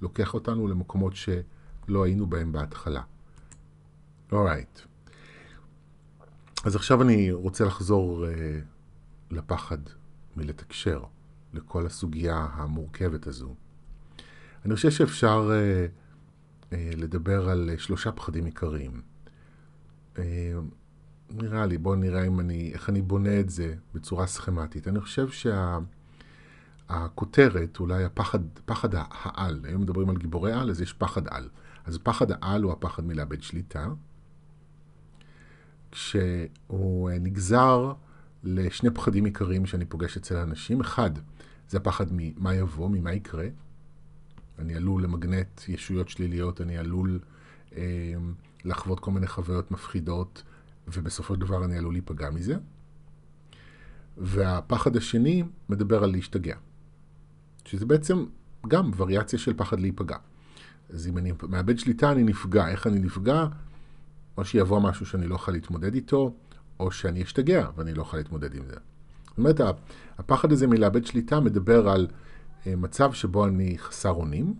לוקח 0.00 0.34
אותנו 0.34 0.68
למקומות 0.68 1.12
שלא 1.16 2.04
היינו 2.04 2.26
בהם 2.26 2.52
בהתחלה. 2.52 3.02
אורייט. 4.32 4.80
אז 6.64 6.76
עכשיו 6.76 7.02
אני 7.02 7.32
רוצה 7.32 7.64
לחזור 7.64 8.24
uh, 8.24 8.28
לפחד 9.30 9.78
מלתקשר, 10.36 11.02
לכל 11.52 11.86
הסוגיה 11.86 12.48
המורכבת 12.52 13.26
הזו. 13.26 13.54
אני 14.64 14.74
חושב 14.74 14.90
שאפשר 14.90 15.50
uh, 15.50 16.70
uh, 16.70 16.74
לדבר 16.96 17.48
על 17.48 17.70
uh, 17.74 17.80
שלושה 17.80 18.12
פחדים 18.12 18.44
עיקריים. 18.44 19.11
Uh, 20.16 20.18
נראה 21.30 21.66
לי, 21.66 21.78
בואו 21.78 21.94
נראה 21.94 22.26
אם 22.26 22.40
אני, 22.40 22.70
איך 22.74 22.88
אני 22.88 23.02
בונה 23.02 23.40
את 23.40 23.50
זה 23.50 23.74
בצורה 23.94 24.26
סכמטית. 24.26 24.88
אני 24.88 25.00
חושב 25.00 25.28
שהכותרת, 26.88 27.76
שה, 27.76 27.80
אולי 27.80 28.04
הפחד, 28.04 28.38
פחד 28.64 28.88
העל, 28.94 29.60
היום 29.64 29.82
מדברים 29.82 30.10
על 30.10 30.16
גיבורי 30.16 30.52
על, 30.52 30.70
אז 30.70 30.80
יש 30.80 30.92
פחד 30.92 31.28
על. 31.28 31.48
אז 31.84 31.98
פחד 31.98 32.30
העל 32.30 32.62
הוא 32.62 32.72
הפחד 32.72 33.04
מלאבד 33.04 33.42
שליטה, 33.42 33.88
כשהוא 35.92 37.10
נגזר 37.20 37.92
לשני 38.44 38.90
פחדים 38.90 39.24
עיקריים 39.24 39.66
שאני 39.66 39.84
פוגש 39.84 40.16
אצל 40.16 40.36
האנשים. 40.36 40.80
אחד, 40.80 41.10
זה 41.68 41.78
הפחד 41.78 42.06
ממה 42.10 42.54
יבוא, 42.54 42.90
ממה 42.90 43.12
יקרה. 43.12 43.46
אני 44.58 44.74
עלול 44.74 45.02
למגנט 45.02 45.60
ישויות 45.68 46.08
שליליות, 46.08 46.60
אני 46.60 46.78
עלול 46.78 47.20
אה, 47.76 48.14
לחוות 48.64 49.00
כל 49.00 49.10
מיני 49.10 49.26
חוויות 49.26 49.70
מפחידות, 49.70 50.42
ובסופו 50.88 51.34
של 51.34 51.40
דבר 51.40 51.64
אני 51.64 51.78
עלול 51.78 51.94
להיפגע 51.94 52.30
מזה. 52.30 52.56
והפחד 54.18 54.96
השני 54.96 55.44
מדבר 55.68 56.04
על 56.04 56.10
להשתגע, 56.10 56.56
שזה 57.64 57.86
בעצם 57.86 58.24
גם 58.68 58.90
וריאציה 58.96 59.38
של 59.38 59.54
פחד 59.56 59.80
להיפגע. 59.80 60.16
אז 60.90 61.08
אם 61.08 61.18
אני 61.18 61.32
מאבד 61.48 61.78
שליטה, 61.78 62.12
אני 62.12 62.22
נפגע. 62.22 62.68
איך 62.68 62.86
אני 62.86 62.98
נפגע? 62.98 63.46
או 64.36 64.44
שיבוא 64.44 64.80
משהו 64.80 65.06
שאני 65.06 65.26
לא 65.26 65.34
יכול 65.34 65.54
להתמודד 65.54 65.94
איתו, 65.94 66.34
או 66.80 66.90
שאני 66.90 67.22
אשתגע 67.22 67.68
ואני 67.76 67.94
לא 67.94 68.02
יכול 68.02 68.18
להתמודד 68.18 68.54
עם 68.54 68.62
זה. 68.66 68.76
זאת 69.28 69.38
אומרת, 69.38 69.60
הפחד 70.18 70.52
הזה 70.52 70.66
מלאבד 70.66 71.06
שליטה 71.06 71.40
מדבר 71.40 71.88
על 71.88 72.06
אה, 72.66 72.76
מצב 72.76 73.12
שבו 73.12 73.46
אני 73.46 73.78
חסר 73.78 74.10
אונים 74.10 74.54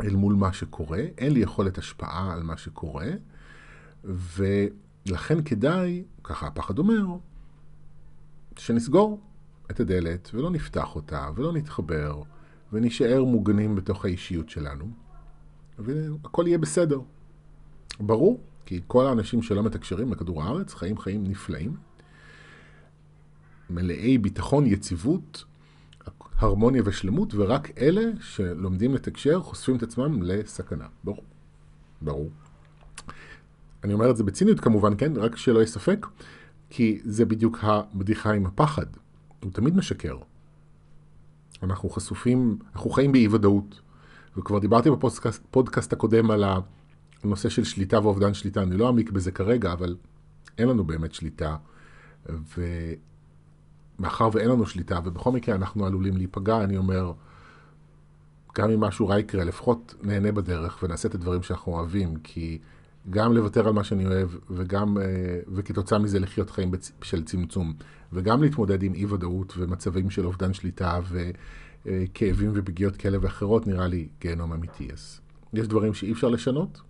אל 0.00 0.16
מול 0.16 0.34
מה 0.34 0.52
שקורה, 0.52 1.02
אין 1.18 1.32
לי 1.32 1.40
יכולת 1.40 1.78
השפעה 1.78 2.32
על 2.32 2.42
מה 2.42 2.56
שקורה, 2.56 3.08
ולכן 4.04 5.42
כדאי, 5.44 6.04
ככה 6.24 6.46
הפחד 6.46 6.78
אומר, 6.78 7.06
שנסגור 8.56 9.20
את 9.70 9.80
הדלת 9.80 10.30
ולא 10.34 10.50
נפתח 10.50 10.94
אותה 10.94 11.28
ולא 11.34 11.52
נתחבר 11.52 12.22
ונשאר 12.72 13.24
מוגנים 13.24 13.76
בתוך 13.76 14.04
האישיות 14.04 14.50
שלנו, 14.50 14.90
והכל 15.78 16.44
יהיה 16.46 16.58
בסדר. 16.58 17.00
ברור 18.00 18.40
כי 18.66 18.80
כל 18.86 19.06
האנשים 19.06 19.42
שלא 19.42 19.62
מתקשרים 19.62 20.12
לכדור 20.12 20.42
הארץ 20.42 20.74
חיים 20.74 20.98
חיים 20.98 21.24
נפלאים, 21.24 21.76
מלאי 23.70 24.18
ביטחון, 24.18 24.66
יציבות, 24.66 25.44
הרמוניה 26.38 26.82
ושלמות, 26.84 27.34
ורק 27.34 27.70
אלה 27.78 28.02
שלומדים 28.20 28.94
לתקשר 28.94 29.40
חושפים 29.40 29.76
את 29.76 29.82
עצמם 29.82 30.22
לסכנה. 30.22 30.86
ברור. 31.04 31.24
ברור. 32.02 32.30
אני 33.84 33.92
אומר 33.92 34.10
את 34.10 34.16
זה 34.16 34.24
בציניות 34.24 34.60
כמובן, 34.60 34.92
כן? 34.98 35.12
רק 35.16 35.36
שלא 35.36 35.58
יהיה 35.58 35.66
ספק, 35.66 36.06
כי 36.70 37.00
זה 37.04 37.24
בדיוק 37.24 37.58
הבדיחה 37.62 38.32
עם 38.32 38.46
הפחד. 38.46 38.86
הוא 39.42 39.52
תמיד 39.52 39.76
משקר. 39.76 40.16
אנחנו 41.62 41.90
חשופים, 41.90 42.58
אנחנו 42.74 42.90
חיים 42.90 43.12
באי 43.12 43.28
ודאות. 43.28 43.80
וכבר 44.36 44.58
דיברתי 44.58 44.90
בפודקאסט 44.90 45.92
הקודם 45.92 46.30
על 46.30 46.44
ה... 46.44 46.58
נושא 47.24 47.48
של 47.48 47.64
שליטה 47.64 48.00
ואובדן 48.02 48.34
שליטה, 48.34 48.62
אני 48.62 48.76
לא 48.76 48.86
אעמיק 48.86 49.10
בזה 49.10 49.32
כרגע, 49.32 49.72
אבל 49.72 49.96
אין 50.58 50.68
לנו 50.68 50.84
באמת 50.84 51.14
שליטה. 51.14 51.56
ומאחר 53.98 54.28
ואין 54.32 54.48
לנו 54.48 54.66
שליטה, 54.66 54.98
ובכל 55.04 55.32
מקרה 55.32 55.54
אנחנו 55.54 55.86
עלולים 55.86 56.16
להיפגע, 56.16 56.64
אני 56.64 56.76
אומר, 56.76 57.12
גם 58.58 58.70
אם 58.70 58.80
משהו 58.80 59.08
רע 59.08 59.18
יקרה, 59.18 59.44
לפחות 59.44 59.94
נהנה 60.02 60.32
בדרך 60.32 60.78
ונעשה 60.82 61.08
את 61.08 61.14
הדברים 61.14 61.42
שאנחנו 61.42 61.72
אוהבים, 61.72 62.16
כי 62.16 62.58
גם 63.10 63.32
לוותר 63.32 63.66
על 63.66 63.72
מה 63.72 63.84
שאני 63.84 64.06
אוהב, 64.06 64.28
וגם, 64.50 64.98
אה, 64.98 65.04
וכתוצאה 65.48 65.98
מזה 65.98 66.18
לחיות 66.18 66.50
חיים 66.50 66.70
של 67.02 67.24
צמצום, 67.24 67.74
וגם 68.12 68.42
להתמודד 68.42 68.82
עם 68.82 68.94
אי 68.94 69.06
ודאות 69.06 69.54
ומצבים 69.56 70.10
של 70.10 70.26
אובדן 70.26 70.52
שליטה 70.52 71.00
וכאבים 71.86 72.50
ופגיעות 72.54 72.96
כאלה 72.96 73.18
ואחרות, 73.20 73.66
נראה 73.66 73.86
לי 73.86 74.08
גיהנום 74.20 74.52
אמיתי. 74.52 74.88
אז 74.92 75.20
יש 75.52 75.68
דברים 75.68 75.94
שאי 75.94 76.12
אפשר 76.12 76.28
לשנות, 76.28 76.80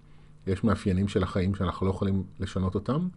יש 0.47 0.65
מאפיינים 0.65 1.09
של 1.09 1.23
החיים 1.23 1.55
שאנחנו 1.55 1.87
לא 1.87 1.91
יכולים 1.91 2.23
לשנות 2.41 2.75
אותם, 2.75 3.09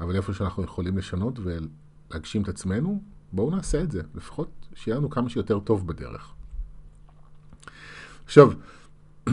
אבל 0.00 0.16
איפה 0.16 0.32
שאנחנו 0.32 0.64
יכולים 0.64 0.98
לשנות 0.98 1.38
ולהגשים 1.42 2.42
את 2.42 2.48
עצמנו, 2.48 3.02
בואו 3.32 3.50
נעשה 3.50 3.82
את 3.82 3.90
זה, 3.90 4.02
לפחות 4.14 4.66
שיהיה 4.74 4.96
לנו 4.96 5.10
כמה 5.10 5.28
שיותר 5.28 5.60
טוב 5.60 5.86
בדרך. 5.86 6.34
עכשיו, 8.24 8.52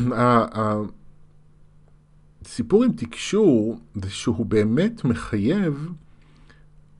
הסיפור 2.46 2.84
עם 2.84 2.92
תקשור 2.92 3.80
זה 3.96 4.10
שהוא 4.10 4.46
באמת 4.46 5.06
מחייב 5.06 5.90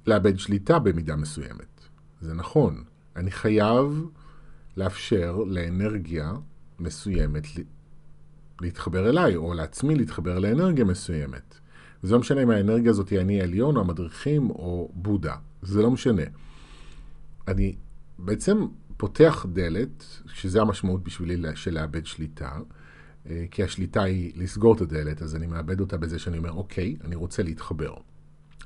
לאבד 0.08 0.40
שליטה 0.40 0.80
במידה 0.80 1.16
מסוימת. 1.16 1.82
זה 2.22 2.34
נכון, 2.34 2.84
אני 3.16 3.32
חייב 3.32 4.06
לאפשר 4.78 5.38
לאנרגיה 5.48 6.34
מסוימת 6.80 7.44
להתחבר 8.62 9.10
אליי, 9.10 9.36
או 9.36 9.54
לעצמי 9.54 9.96
להתחבר 9.96 10.40
לאנרגיה 10.40 10.86
מסוימת. 10.86 11.56
וזה 12.04 12.14
לא 12.14 12.20
משנה 12.20 12.44
אם 12.44 12.50
האנרגיה 12.50 12.92
הזאת 12.92 13.10
היא 13.10 13.20
אני 13.20 13.42
העליון, 13.42 13.76
או 13.76 13.82
המדריכים, 13.82 14.50
או 14.50 14.92
בודה. 14.94 15.36
זה 15.62 15.82
לא 15.82 15.92
משנה. 15.92 16.24
אני 17.48 17.76
בעצם 18.20 18.68
פותח 18.98 19.46
דלת, 19.54 20.06
שזה 20.34 20.62
המשמעות 20.62 21.04
בשבילי 21.04 21.56
של 21.56 21.74
לאבד 21.74 22.06
שליטה, 22.06 22.52
אה, 23.30 23.46
כי 23.52 23.64
השליטה 23.64 24.04
היא 24.04 24.32
לסגור 24.36 24.76
את 24.76 24.82
הדלת, 24.82 25.22
אז 25.22 25.36
אני 25.36 25.48
מאבד 25.48 25.80
אותה 25.80 25.98
בזה 25.98 26.20
שאני 26.20 26.38
אומר, 26.38 26.52
אוקיי, 26.52 26.96
אני 27.04 27.16
רוצה 27.16 27.44
להתחבר. 27.44 27.94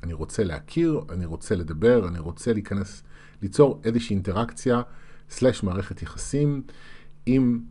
אני 0.03 0.13
רוצה 0.13 0.43
להכיר, 0.43 1.01
אני 1.09 1.25
רוצה 1.25 1.55
לדבר, 1.55 2.07
אני 2.07 2.19
רוצה 2.19 2.53
להיכנס, 2.53 3.03
ליצור 3.41 3.81
איזושהי 3.83 4.13
אינטראקציה, 4.13 4.81
סלש 5.29 5.63
מערכת 5.63 6.01
יחסים, 6.01 6.62
עם 7.25 7.62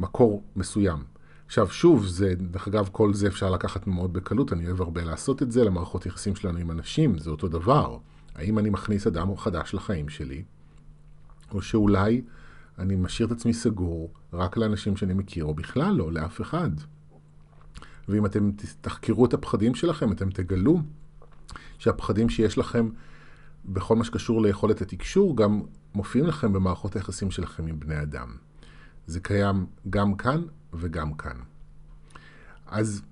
מקור 0.00 0.44
מסוים. 0.56 1.04
עכשיו, 1.46 1.68
שוב, 1.68 2.06
זה, 2.06 2.34
דרך 2.34 2.68
אגב, 2.68 2.88
כל 2.92 3.14
זה 3.14 3.26
אפשר 3.26 3.50
לקחת 3.50 3.86
מאוד 3.86 4.12
בקלות, 4.12 4.52
אני 4.52 4.66
אוהב 4.66 4.80
הרבה 4.80 5.04
לעשות 5.04 5.42
את 5.42 5.52
זה, 5.52 5.64
למערכות 5.64 6.06
יחסים 6.06 6.36
שלנו 6.36 6.58
עם 6.58 6.70
אנשים, 6.70 7.18
זה 7.18 7.30
אותו 7.30 7.48
דבר. 7.48 7.98
האם 8.34 8.58
אני 8.58 8.70
מכניס 8.70 9.06
אדם 9.06 9.36
חדש 9.36 9.74
לחיים 9.74 10.08
שלי, 10.08 10.42
או 11.52 11.62
שאולי 11.62 12.22
אני 12.78 12.96
משאיר 12.96 13.28
את 13.28 13.32
עצמי 13.32 13.54
סגור 13.54 14.10
רק 14.32 14.56
לאנשים 14.56 14.96
שאני 14.96 15.14
מכיר, 15.14 15.44
או 15.44 15.54
בכלל 15.54 15.94
לא, 15.94 16.12
לאף 16.12 16.40
אחד. 16.40 16.70
ואם 18.08 18.26
אתם 18.26 18.50
תחקרו 18.80 19.26
את 19.26 19.34
הפחדים 19.34 19.74
שלכם, 19.74 20.12
אתם 20.12 20.30
תגלו 20.30 20.80
שהפחדים 21.78 22.28
שיש 22.28 22.58
לכם 22.58 22.88
בכל 23.64 23.96
מה 23.96 24.04
שקשור 24.04 24.42
ליכולת 24.42 24.80
התקשור, 24.80 25.36
גם 25.36 25.62
מופיעים 25.94 26.26
לכם 26.26 26.52
במערכות 26.52 26.96
היחסים 26.96 27.30
שלכם 27.30 27.66
עם 27.66 27.80
בני 27.80 28.02
אדם. 28.02 28.36
זה 29.06 29.20
קיים 29.20 29.66
גם 29.90 30.14
כאן 30.16 30.42
וגם 30.72 31.14
כאן. 31.14 31.36
אז, 32.66 33.02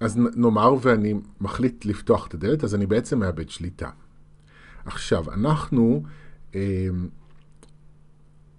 אז 0.00 0.16
נאמר 0.16 0.74
ואני 0.82 1.14
מחליט 1.40 1.84
לפתוח 1.84 2.26
את 2.26 2.34
הדלת, 2.34 2.64
אז 2.64 2.74
אני 2.74 2.86
בעצם 2.86 3.18
מאבד 3.18 3.50
שליטה. 3.50 3.90
עכשיו, 4.84 5.32
אנחנו 5.32 6.02
אה, 6.54 6.88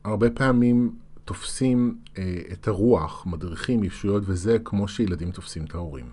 הרבה 0.03 0.29
פעמים 0.29 0.95
תופסים 1.25 1.99
אה, 2.17 2.41
את 2.51 2.67
הרוח, 2.67 3.25
מדריכים, 3.25 3.83
ישויות 3.83 4.23
וזה, 4.25 4.57
כמו 4.63 4.87
שילדים 4.87 5.31
תופסים 5.31 5.65
את 5.65 5.75
ההורים. 5.75 6.09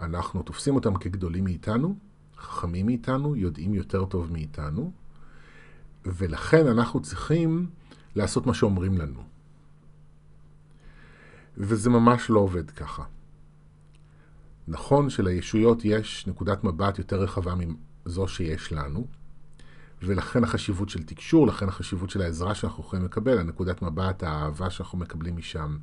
אנחנו 0.00 0.42
תופסים 0.42 0.74
אותם 0.74 0.94
כגדולים 0.94 1.44
מאיתנו, 1.44 1.96
חכמים 2.36 2.86
מאיתנו, 2.86 3.36
יודעים 3.36 3.74
יותר 3.74 4.04
טוב 4.04 4.32
מאיתנו, 4.32 4.92
ולכן 6.04 6.66
אנחנו 6.66 7.00
צריכים 7.00 7.66
לעשות 8.16 8.46
מה 8.46 8.54
שאומרים 8.54 8.98
לנו. 8.98 9.22
וזה 11.56 11.90
ממש 11.90 12.30
לא 12.30 12.40
עובד 12.40 12.70
ככה. 12.70 13.02
נכון 14.68 15.10
שלישויות 15.10 15.84
יש 15.84 16.26
נקודת 16.26 16.64
מבט 16.64 16.98
יותר 16.98 17.20
רחבה 17.20 17.54
מזו 18.06 18.28
שיש 18.28 18.72
לנו, 18.72 19.06
ולכן 20.02 20.44
החשיבות 20.44 20.88
של 20.88 21.02
תקשור, 21.02 21.46
לכן 21.46 21.68
החשיבות 21.68 22.10
של 22.10 22.22
העזרה 22.22 22.54
שאנחנו 22.54 22.84
יכולים 22.84 23.04
לקבל, 23.04 23.38
הנקודת 23.38 23.82
מבט, 23.82 24.22
האהבה 24.22 24.70
שאנחנו 24.70 24.98
מקבלים 24.98 25.36
משם, 25.36 25.78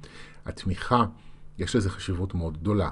התמיכה, 0.45 1.05
יש 1.57 1.75
לזה 1.75 1.89
חשיבות 1.89 2.35
מאוד 2.35 2.57
גדולה. 2.57 2.89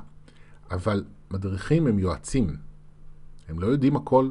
אבל 0.72 1.04
מדריכים 1.32 1.88
הם 1.88 2.00
יועצים. 2.00 2.58
הם 3.48 3.60
לא 3.60 3.68
יודעים 3.68 3.96
הכל. 3.96 4.30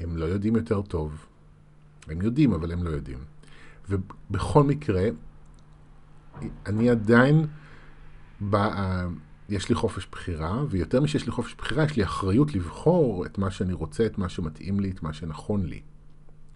הם 0.00 0.16
לא 0.16 0.24
יודעים 0.24 0.56
יותר 0.56 0.82
טוב. 0.82 1.26
הם 2.08 2.22
יודעים, 2.22 2.52
אבל 2.52 2.72
הם 2.72 2.82
לא 2.82 2.90
יודעים. 2.90 3.18
ובכל 3.88 4.62
מקרה, 4.62 5.08
אני 6.66 6.90
עדיין, 6.90 7.46
בא, 8.40 9.04
יש 9.52 9.68
לי 9.68 9.74
חופש 9.74 10.08
בחירה, 10.12 10.64
ויותר 10.68 11.00
משש 11.00 11.26
לי 11.26 11.32
חופש 11.32 11.54
בחירה, 11.54 11.84
יש 11.84 11.96
לי 11.96 12.04
אחריות 12.04 12.54
לבחור 12.54 13.26
את 13.26 13.38
מה 13.38 13.50
שאני 13.50 13.72
רוצה, 13.72 14.06
את 14.06 14.18
מה 14.18 14.28
שמתאים 14.28 14.80
לי, 14.80 14.90
את 14.90 15.02
מה 15.02 15.12
שנכון 15.12 15.66
לי. 15.66 15.82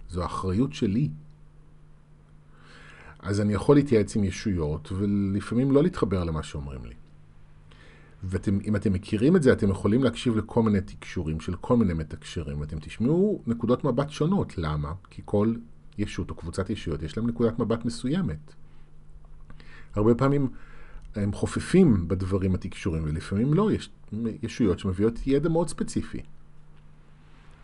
זו 0.08 0.22
האחריות 0.22 0.72
שלי. 0.72 1.10
אז 3.18 3.40
אני 3.40 3.52
יכול 3.52 3.76
להתייעץ 3.76 4.16
עם 4.16 4.24
ישויות, 4.24 4.92
ולפעמים 4.92 5.72
לא 5.72 5.82
להתחבר 5.82 6.24
למה 6.24 6.42
שאומרים 6.42 6.84
לי. 6.84 6.94
ואם 8.24 8.76
אתם 8.76 8.92
מכירים 8.92 9.36
את 9.36 9.42
זה, 9.42 9.52
אתם 9.52 9.70
יכולים 9.70 10.04
להקשיב 10.04 10.36
לכל 10.36 10.62
מיני 10.62 10.80
תקשורים 10.80 11.40
של 11.40 11.54
כל 11.54 11.76
מיני 11.76 11.92
מתקשרים, 11.92 12.60
ואתם 12.60 12.78
תשמעו 12.78 13.42
נקודות 13.46 13.84
מבט 13.84 14.10
שונות. 14.10 14.58
למה? 14.58 14.92
כי 15.10 15.22
כל 15.24 15.54
ישות 15.98 16.30
או 16.30 16.34
קבוצת 16.34 16.70
ישויות 16.70 17.02
יש 17.02 17.16
להם 17.16 17.26
נקודת 17.26 17.58
מבט 17.58 17.84
מסוימת. 17.84 18.54
הרבה 19.94 20.14
פעמים 20.14 20.48
הם 21.22 21.32
חופפים 21.32 22.08
בדברים 22.08 22.54
התקשורים, 22.54 23.02
ולפעמים 23.06 23.54
לא, 23.54 23.72
יש 23.72 23.90
ישויות 24.42 24.78
שמביאות 24.78 25.26
ידע 25.26 25.48
מאוד 25.48 25.68
ספציפי. 25.68 26.20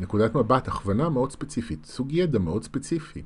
נקודת 0.00 0.34
מבט, 0.34 0.68
הכוונה 0.68 1.08
מאוד 1.08 1.32
ספציפית, 1.32 1.86
סוג 1.86 2.12
ידע 2.12 2.38
מאוד 2.38 2.64
ספציפי. 2.64 3.22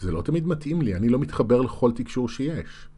זה 0.00 0.12
לא 0.12 0.22
תמיד 0.22 0.46
מתאים 0.46 0.82
לי, 0.82 0.94
אני 0.94 1.08
לא 1.08 1.18
מתחבר 1.18 1.60
לכל 1.60 1.92
תקשור 1.92 2.28
שיש. 2.28 2.88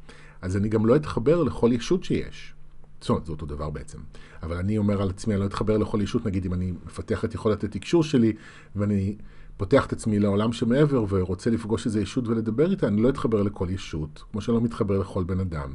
אז 0.43 0.57
אני 0.57 0.69
גם 0.69 0.87
לא 0.87 0.97
אתחבר 0.97 1.43
לכל 1.43 1.71
ישות 1.73 2.05
שיש. 2.05 2.55
זאת 3.01 3.11
אומרת, 3.11 3.27
זה 3.27 3.33
אותו 3.33 3.47
דבר 3.47 3.71
בעצם. 3.71 3.99
אבל 4.43 4.57
אני 4.57 4.79
אומר 4.79 5.03
על 5.03 5.11
עצמי, 5.11 5.35
אני 5.35 5.41
לא 5.41 5.47
אתחבר 5.47 5.79
לכל 5.79 6.01
ישות, 6.03 6.27
נגיד 6.27 6.47
אם 6.47 6.55
אני 6.55 6.73
מפתח 6.87 7.25
את 7.25 7.35
יכולת 7.35 7.65
התקשור 7.65 8.03
שלי, 8.03 8.33
ואני 8.77 9.17
פותח 9.57 9.87
את 9.87 9.93
עצמי 9.93 10.19
לעולם 10.19 10.53
שמעבר 10.53 11.05
ורוצה 11.09 11.51
לפגוש 11.51 11.87
איזה 11.87 12.01
ישות 12.01 12.29
ולדבר 12.29 12.71
איתה, 12.71 12.89
אני 12.89 13.03
לא 13.03 13.09
אתחבר 13.09 13.43
לכל 13.43 13.67
ישות, 13.71 14.25
כמו 14.33 14.41
שאני 14.41 14.55
לא 14.55 14.61
מתחבר 14.61 14.99
לכל 14.99 15.25
בן 15.25 15.41
אדם. 15.41 15.71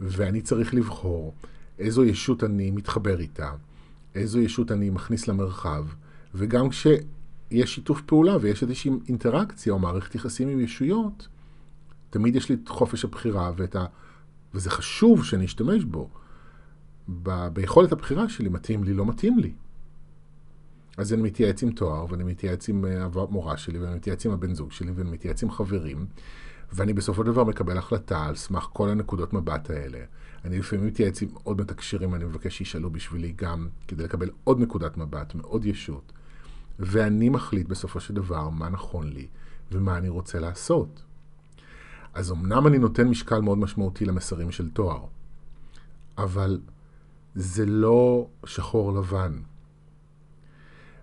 ואני 0.00 0.40
צריך 0.40 0.74
לבחור 0.74 1.34
איזו 1.78 2.04
ישות 2.04 2.44
אני 2.44 2.70
מתחבר 2.70 3.20
איתה, 3.20 3.50
איזו 4.14 4.40
ישות 4.40 4.72
אני 4.72 4.90
מכניס 4.90 5.28
למרחב, 5.28 5.86
וגם 6.34 6.68
כשיש 6.68 7.74
שיתוף 7.74 8.02
פעולה 8.06 8.36
ויש 8.40 8.62
איזושהי 8.62 8.90
אינטראקציה 9.08 9.72
או 9.72 9.78
מערכת 9.78 10.14
יחסים 10.14 10.48
עם 10.48 10.60
ישויות, 10.60 11.28
תמיד 12.10 12.36
יש 12.36 12.48
לי 12.48 12.54
את 12.54 12.68
חופש 12.68 13.04
הבחירה 13.04 13.52
ואת 13.56 13.76
ה... 13.76 13.84
וזה 14.54 14.70
חשוב 14.70 15.24
שאני 15.24 15.44
אשתמש 15.44 15.84
בו. 15.84 16.08
ב... 17.22 17.48
ביכולת 17.48 17.92
הבחירה 17.92 18.28
שלי, 18.28 18.48
מתאים 18.48 18.84
לי, 18.84 18.94
לא 18.94 19.06
מתאים 19.06 19.38
לי. 19.38 19.52
אז 20.96 21.12
אני 21.12 21.22
מתייעץ 21.22 21.62
עם 21.62 21.70
תואר, 21.70 22.06
ואני 22.08 22.24
מתייעץ 22.24 22.68
עם 22.68 22.84
המורה 22.84 23.52
אה, 23.52 23.56
שלי, 23.56 23.78
ואני 23.78 23.94
מתייעץ 23.94 24.26
עם 24.26 24.32
הבן 24.32 24.54
זוג 24.54 24.72
שלי, 24.72 24.90
ואני 24.90 25.10
מתייעץ 25.10 25.42
עם 25.42 25.50
חברים, 25.50 26.06
ואני 26.72 26.92
בסופו 26.92 27.22
של 27.22 27.30
דבר 27.30 27.44
מקבל 27.44 27.78
החלטה 27.78 28.24
על 28.24 28.36
סמך 28.36 28.68
כל 28.72 28.88
הנקודות 28.88 29.32
מבט 29.32 29.70
האלה. 29.70 29.98
אני 30.44 30.58
לפעמים 30.58 30.86
מתייעץ 30.86 31.22
עם 31.22 31.28
עוד 31.42 31.60
מתקשרים, 31.60 32.14
אני 32.14 32.24
מבקש 32.24 32.58
שישאלו 32.58 32.90
בשבילי 32.90 33.32
גם, 33.36 33.68
כדי 33.88 34.04
לקבל 34.04 34.30
עוד 34.44 34.60
נקודת 34.60 34.96
מבט 34.96 35.34
מעוד 35.34 35.66
ישות. 35.66 36.12
ואני 36.78 37.28
מחליט 37.28 37.68
בסופו 37.68 38.00
של 38.00 38.14
דבר 38.14 38.48
מה 38.48 38.68
נכון 38.68 39.12
לי 39.12 39.26
ומה 39.72 39.98
אני 39.98 40.08
רוצה 40.08 40.38
לעשות. 40.38 41.02
אז 42.14 42.32
אמנם 42.32 42.66
אני 42.66 42.78
נותן 42.78 43.08
משקל 43.08 43.40
מאוד 43.40 43.58
משמעותי 43.58 44.04
למסרים 44.04 44.50
של 44.50 44.70
תואר, 44.70 45.04
אבל 46.18 46.60
זה 47.34 47.66
לא 47.66 48.28
שחור 48.44 48.92
לבן. 48.92 49.40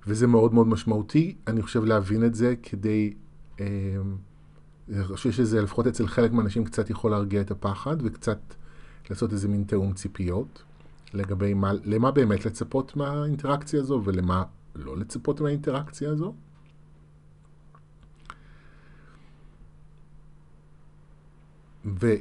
וזה 0.08 0.28
מאוד 0.28 0.54
מאוד 0.54 0.67
משמעותי, 0.67 1.36
אני 1.47 1.62
חושב 1.62 1.84
להבין 1.84 2.25
את 2.25 2.36
זה 2.36 2.56
כדי... 2.63 3.13
אה, 3.60 3.65
אני 4.89 5.04
חושב 5.04 5.32
שזה 5.32 5.62
לפחות 5.62 5.88
אצל 5.88 6.08
חלק 6.08 6.32
מהאנשים 6.32 6.65
קצת 6.65 6.89
יכול 6.89 7.12
להרגיע 7.12 7.41
את 7.41 7.52
הפחד 7.52 7.98
וקצת 8.04 8.39
לעשות 9.10 9.34
איזה 9.34 9.48
מין 9.48 9.63
תיאום 9.63 9.93
ציפיות 9.93 10.63
לגבי 11.13 11.54
מה, 11.54 11.71
למה 11.84 12.12
באמת 12.12 12.45
לצפות 12.45 12.95
מהאינטראקציה 12.95 13.80
הזו 13.80 14.02
ולמה 14.04 14.43
לא 14.76 14.98
לצפות 14.98 15.41
מהאינטראקציה 15.41 16.10
הזו. 16.10 16.34
ו, 21.86 22.13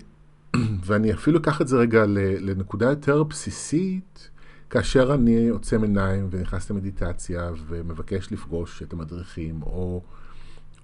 ואני 0.87 1.13
אפילו 1.13 1.39
אקח 1.39 1.61
את 1.61 1.69
זה 1.69 1.77
רגע 1.77 2.05
לנקודה 2.41 2.87
יותר 2.87 3.23
בסיסית, 3.23 4.31
כאשר 4.71 5.15
אני 5.15 5.49
עוצם 5.49 5.83
עיניים 5.83 6.29
ונכנס 6.31 6.71
למדיטציה 6.71 7.51
ומבקש 7.67 8.33
לפגוש 8.33 8.83
את 8.83 8.93
המדריכים, 8.93 9.63
או, 9.63 10.03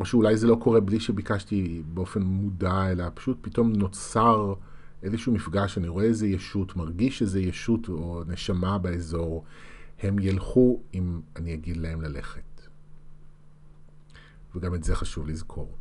או 0.01 0.05
שאולי 0.05 0.37
זה 0.37 0.47
לא 0.47 0.55
קורה 0.55 0.81
בלי 0.81 1.01
שביקשתי 1.01 1.83
באופן 1.95 2.23
מודע, 2.23 2.91
אלא 2.91 3.05
פשוט 3.15 3.39
פתאום 3.41 3.73
נוצר 3.73 4.55
איזשהו 5.03 5.33
מפגש, 5.33 5.79
אני 5.79 5.89
רואה 5.89 6.05
איזה 6.05 6.27
ישות, 6.27 6.77
מרגיש 6.77 7.23
איזה 7.23 7.41
ישות 7.41 7.89
או 7.89 8.23
נשמה 8.27 8.79
באזור, 8.79 9.45
הם 10.03 10.19
ילכו 10.19 10.81
אם 10.95 11.21
אני 11.37 11.55
אגיד 11.55 11.77
להם 11.77 12.03
ללכת. 12.03 12.69
וגם 14.55 14.75
את 14.75 14.85
זה 14.85 14.95
חשוב 14.95 15.29
לזכור. 15.29 15.77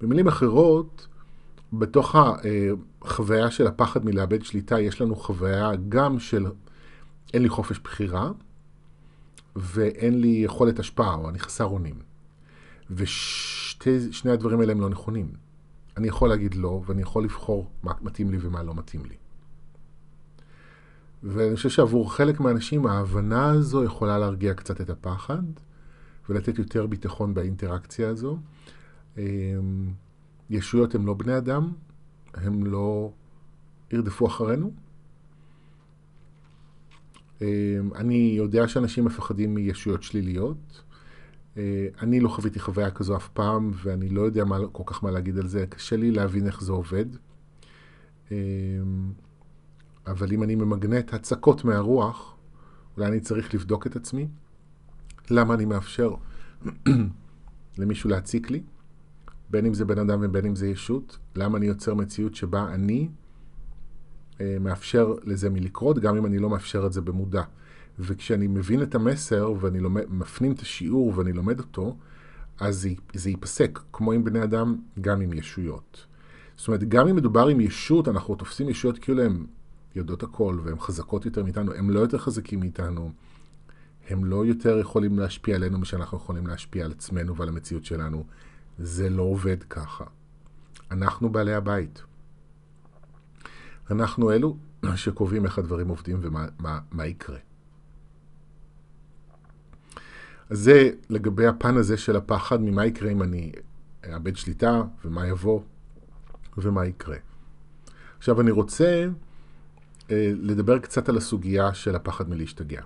במילים 0.00 0.28
אחרות, 0.28 1.08
בתוך 1.72 2.16
החוויה 3.02 3.50
של 3.50 3.66
הפחד 3.66 4.04
מלאבד 4.04 4.44
שליטה, 4.44 4.80
יש 4.80 5.00
לנו 5.00 5.16
חוויה 5.16 5.70
גם 5.88 6.18
של 6.18 6.46
אין 7.34 7.42
לי 7.42 7.48
חופש 7.48 7.78
בחירה, 7.78 8.30
ואין 9.56 10.20
לי 10.20 10.28
יכולת 10.28 10.78
השפעה, 10.78 11.14
או 11.14 11.28
אני 11.28 11.38
חסר 11.38 11.64
אונים. 11.64 11.94
ושני 12.90 14.30
הדברים 14.30 14.60
האלה 14.60 14.72
הם 14.72 14.80
לא 14.80 14.88
נכונים. 14.88 15.32
אני 15.96 16.08
יכול 16.08 16.28
להגיד 16.28 16.54
לא, 16.54 16.82
ואני 16.86 17.02
יכול 17.02 17.24
לבחור 17.24 17.70
מה 17.82 17.92
מתאים 18.00 18.30
לי 18.30 18.38
ומה 18.40 18.62
לא 18.62 18.74
מתאים 18.74 19.02
לי. 19.04 19.14
ואני 21.22 21.56
חושב 21.56 21.68
שעבור 21.68 22.14
חלק 22.14 22.40
מהאנשים 22.40 22.86
ההבנה 22.86 23.50
הזו 23.50 23.84
יכולה 23.84 24.18
להרגיע 24.18 24.54
קצת 24.54 24.80
את 24.80 24.90
הפחד, 24.90 25.42
ולתת 26.28 26.58
יותר 26.58 26.86
ביטחון 26.86 27.34
באינטראקציה 27.34 28.08
הזו. 28.08 28.38
אמ, 29.18 29.22
ישויות 30.50 30.94
הם 30.94 31.06
לא 31.06 31.14
בני 31.14 31.36
אדם, 31.38 31.72
הם 32.34 32.66
לא 32.66 33.12
ירדפו 33.92 34.26
אחרינו. 34.26 34.72
אמ, 37.40 37.46
אני 37.94 38.34
יודע 38.36 38.68
שאנשים 38.68 39.04
מפחדים 39.04 39.54
מישויות 39.54 40.02
שליליות. 40.02 40.82
אה, 41.56 41.88
אני 42.02 42.20
לא 42.20 42.28
חוויתי 42.28 42.60
חוויה 42.60 42.90
כזו 42.90 43.16
אף 43.16 43.28
פעם, 43.28 43.70
ואני 43.74 44.08
לא 44.08 44.20
יודע 44.20 44.44
מה, 44.44 44.58
כל 44.72 44.82
כך 44.86 45.04
מה 45.04 45.10
להגיד 45.10 45.38
על 45.38 45.46
זה. 45.46 45.66
קשה 45.66 45.96
לי 45.96 46.10
להבין 46.10 46.46
איך 46.46 46.62
זה 46.62 46.72
עובד. 46.72 47.06
אמ, 48.30 48.36
אבל 50.06 50.32
אם 50.32 50.42
אני 50.42 50.54
ממגנט 50.54 51.14
הצקות 51.14 51.64
מהרוח, 51.64 52.36
אולי 52.96 53.08
אני 53.08 53.20
צריך 53.20 53.54
לבדוק 53.54 53.86
את 53.86 53.96
עצמי. 53.96 54.28
למה 55.30 55.54
אני 55.54 55.64
מאפשר 55.64 56.14
למישהו 57.78 58.10
להציק 58.10 58.50
לי? 58.50 58.62
בין 59.50 59.66
אם 59.66 59.74
זה 59.74 59.84
בן 59.84 59.98
אדם 59.98 60.18
ובין 60.22 60.46
אם 60.46 60.56
זה 60.56 60.68
ישות. 60.68 61.18
למה 61.36 61.58
אני 61.58 61.66
יוצר 61.66 61.94
מציאות 61.94 62.34
שבה 62.34 62.74
אני 62.74 63.08
מאפשר 64.60 65.14
לזה 65.24 65.50
מלקרות, 65.50 65.98
גם 65.98 66.16
אם 66.16 66.26
אני 66.26 66.38
לא 66.38 66.50
מאפשר 66.50 66.86
את 66.86 66.92
זה 66.92 67.00
במודע. 67.00 67.42
וכשאני 67.98 68.46
מבין 68.46 68.82
את 68.82 68.94
המסר 68.94 69.52
ואני 69.60 69.80
לומד, 69.80 70.02
מפנים 70.08 70.52
את 70.52 70.60
השיעור 70.60 71.12
ואני 71.16 71.32
לומד 71.32 71.58
אותו, 71.58 71.96
אז 72.60 72.76
זה, 72.82 72.90
זה 73.14 73.30
ייפסק, 73.30 73.78
כמו 73.92 74.12
עם 74.12 74.24
בני 74.24 74.42
אדם, 74.42 74.76
גם 75.00 75.20
עם 75.20 75.32
ישויות. 75.32 76.06
זאת 76.56 76.68
אומרת, 76.68 76.88
גם 76.88 77.08
אם 77.08 77.16
מדובר 77.16 77.46
עם 77.48 77.60
ישות, 77.60 78.08
אנחנו 78.08 78.34
תופסים 78.34 78.68
ישויות 78.68 78.98
כאילו 78.98 79.22
הן 79.22 79.46
יודעות 79.94 80.22
הכל 80.22 80.58
והן 80.64 80.78
חזקות 80.78 81.24
יותר 81.24 81.44
מאיתנו, 81.44 81.74
הן 81.74 81.90
לא 81.90 82.00
יותר 82.00 82.18
חזקים 82.18 82.60
מאיתנו, 82.60 83.12
הם 84.08 84.24
לא 84.24 84.46
יותר 84.46 84.78
יכולים 84.78 85.18
להשפיע 85.18 85.56
עלינו 85.56 85.78
משאנחנו 85.78 86.18
יכולים 86.18 86.46
להשפיע 86.46 86.84
על 86.84 86.90
עצמנו 86.90 87.36
ועל 87.36 87.48
המציאות 87.48 87.84
שלנו. 87.84 88.24
זה 88.78 89.10
לא 89.10 89.22
עובד 89.22 89.62
ככה. 89.62 90.04
אנחנו 90.90 91.28
בעלי 91.28 91.54
הבית. 91.54 92.02
אנחנו 93.90 94.32
אלו 94.32 94.56
שקובעים 94.94 95.44
איך 95.44 95.58
הדברים 95.58 95.88
עובדים 95.88 96.18
ומה 96.22 96.46
מה, 96.58 96.78
מה 96.90 97.06
יקרה. 97.06 97.38
אז 100.50 100.58
זה 100.58 100.90
לגבי 101.10 101.46
הפן 101.46 101.76
הזה 101.76 101.96
של 101.96 102.16
הפחד 102.16 102.60
ממה 102.60 102.86
יקרה 102.86 103.10
אם 103.10 103.22
אני 103.22 103.52
אאבד 104.12 104.36
שליטה 104.36 104.82
ומה 105.04 105.26
יבוא 105.26 105.60
ומה 106.58 106.86
יקרה. 106.86 107.16
עכשיו 108.18 108.40
אני 108.40 108.50
רוצה 108.50 109.08
אה, 110.10 110.32
לדבר 110.34 110.78
קצת 110.78 111.08
על 111.08 111.16
הסוגיה 111.16 111.74
של 111.74 111.94
הפחד 111.94 112.28
מלהשתגע. 112.28 112.82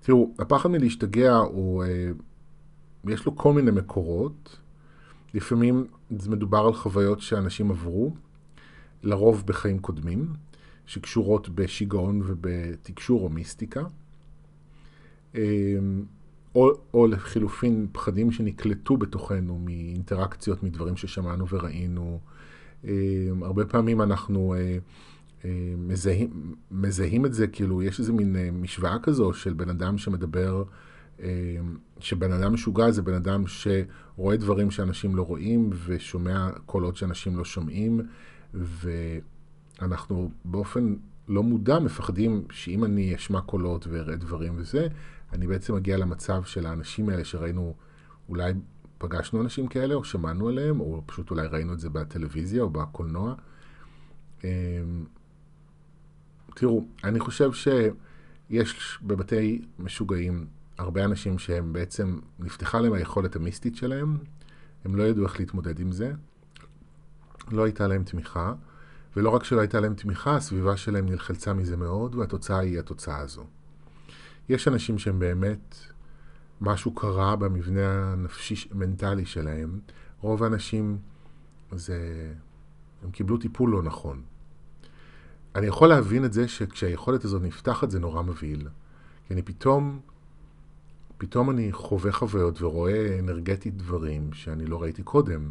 תראו, 0.00 0.34
הפחד 0.38 0.70
מלהשתגע 0.70 1.36
הוא, 1.36 1.84
אה, 1.84 2.10
יש 3.04 3.26
לו 3.26 3.36
כל 3.36 3.52
מיני 3.52 3.70
מקורות. 3.70 4.58
לפעמים 5.34 5.86
מדובר 6.10 6.58
על 6.58 6.74
חוויות 6.74 7.20
שאנשים 7.20 7.70
עברו, 7.70 8.14
לרוב 9.02 9.42
בחיים 9.46 9.78
קודמים, 9.78 10.26
שקשורות 10.86 11.48
בשיגעון 11.48 12.22
ובתקשור 12.26 13.20
או 13.20 13.28
מיסטיקה. 13.28 13.82
אה, 15.34 15.78
או, 16.54 16.70
או 16.94 17.06
לחילופין 17.06 17.86
פחדים 17.92 18.32
שנקלטו 18.32 18.96
בתוכנו 18.96 19.58
מאינטראקציות, 19.58 20.62
מדברים 20.62 20.96
ששמענו 20.96 21.48
וראינו. 21.48 22.20
הרבה 23.42 23.64
פעמים 23.64 24.02
אנחנו 24.02 24.54
מזהים, 25.78 26.54
מזהים 26.70 27.26
את 27.26 27.34
זה, 27.34 27.46
כאילו, 27.46 27.82
יש 27.82 28.00
איזה 28.00 28.12
מין 28.12 28.36
אה, 28.36 28.50
משוואה 28.52 28.98
כזו 29.02 29.32
של 29.32 29.52
בן 29.52 29.68
אדם 29.68 29.98
שמדבר, 29.98 30.64
אה, 31.22 31.28
שבן 31.98 32.32
אדם 32.32 32.52
משוגע 32.52 32.90
זה 32.90 33.02
בן 33.02 33.14
אדם 33.14 33.44
שרואה 33.46 34.36
דברים 34.36 34.70
שאנשים 34.70 35.16
לא 35.16 35.22
רואים 35.22 35.70
ושומע 35.86 36.50
קולות 36.66 36.96
שאנשים 36.96 37.36
לא 37.36 37.44
שומעים, 37.44 38.00
ואנחנו 38.54 40.30
באופן 40.44 40.94
לא 41.28 41.42
מודע 41.42 41.78
מפחדים 41.78 42.44
שאם 42.50 42.84
אני 42.84 43.14
אשמע 43.14 43.40
קולות 43.40 43.86
ואראה 43.86 44.16
דברים 44.16 44.52
וזה, 44.56 44.88
אני 45.32 45.46
בעצם 45.46 45.74
אגיע 45.74 45.96
למצב 45.96 46.44
של 46.44 46.66
האנשים 46.66 47.08
האלה 47.08 47.24
שראינו, 47.24 47.74
אולי 48.28 48.52
פגשנו 48.98 49.42
אנשים 49.42 49.66
כאלה 49.66 49.94
או 49.94 50.04
שמענו 50.04 50.48
עליהם, 50.48 50.80
או 50.80 51.02
פשוט 51.06 51.30
אולי 51.30 51.46
ראינו 51.46 51.72
את 51.72 51.80
זה 51.80 51.90
בטלוויזיה 51.90 52.62
או 52.62 52.70
בקולנוע. 52.70 53.34
אה, 54.44 54.50
תראו, 56.54 56.84
אני 57.04 57.20
חושב 57.20 57.50
שיש 57.52 58.98
בבתי 59.02 59.62
משוגעים 59.78 60.46
הרבה 60.78 61.04
אנשים 61.04 61.38
שהם 61.38 61.72
בעצם, 61.72 62.18
נפתחה 62.38 62.80
להם 62.80 62.92
היכולת 62.92 63.36
המיסטית 63.36 63.76
שלהם, 63.76 64.18
הם 64.84 64.96
לא 64.96 65.02
ידעו 65.02 65.24
איך 65.24 65.40
להתמודד 65.40 65.80
עם 65.80 65.92
זה, 65.92 66.12
לא 67.50 67.64
הייתה 67.64 67.86
להם 67.86 68.04
תמיכה, 68.04 68.54
ולא 69.16 69.30
רק 69.30 69.44
שלא 69.44 69.60
הייתה 69.60 69.80
להם 69.80 69.94
תמיכה, 69.94 70.36
הסביבה 70.36 70.76
שלהם 70.76 71.06
נלחלצה 71.06 71.52
מזה 71.52 71.76
מאוד, 71.76 72.14
והתוצאה 72.14 72.58
היא 72.58 72.78
התוצאה 72.78 73.18
הזו. 73.18 73.44
יש 74.48 74.68
אנשים 74.68 74.98
שהם 74.98 75.18
באמת, 75.18 75.76
משהו 76.60 76.94
קרה 76.94 77.36
במבנה 77.36 78.12
הנפשי-מנטלי 78.12 79.26
שלהם. 79.26 79.80
רוב 80.20 80.42
האנשים, 80.42 80.98
זה, 81.72 82.32
הם 83.02 83.10
קיבלו 83.10 83.38
טיפול 83.38 83.70
לא 83.70 83.82
נכון. 83.82 84.22
אני 85.54 85.66
יכול 85.66 85.88
להבין 85.88 86.24
את 86.24 86.32
זה 86.32 86.48
שכשהיכולת 86.48 87.24
הזאת 87.24 87.42
נפתחת 87.42 87.90
זה 87.90 88.00
נורא 88.00 88.22
מבהיל. 88.22 88.68
כי 89.26 89.34
אני 89.34 89.42
פתאום, 89.42 90.00
פתאום 91.18 91.50
אני 91.50 91.72
חווה 91.72 92.12
חוויות 92.12 92.62
ורואה 92.62 93.18
אנרגטית 93.18 93.76
דברים 93.76 94.32
שאני 94.32 94.66
לא 94.66 94.82
ראיתי 94.82 95.02
קודם. 95.02 95.50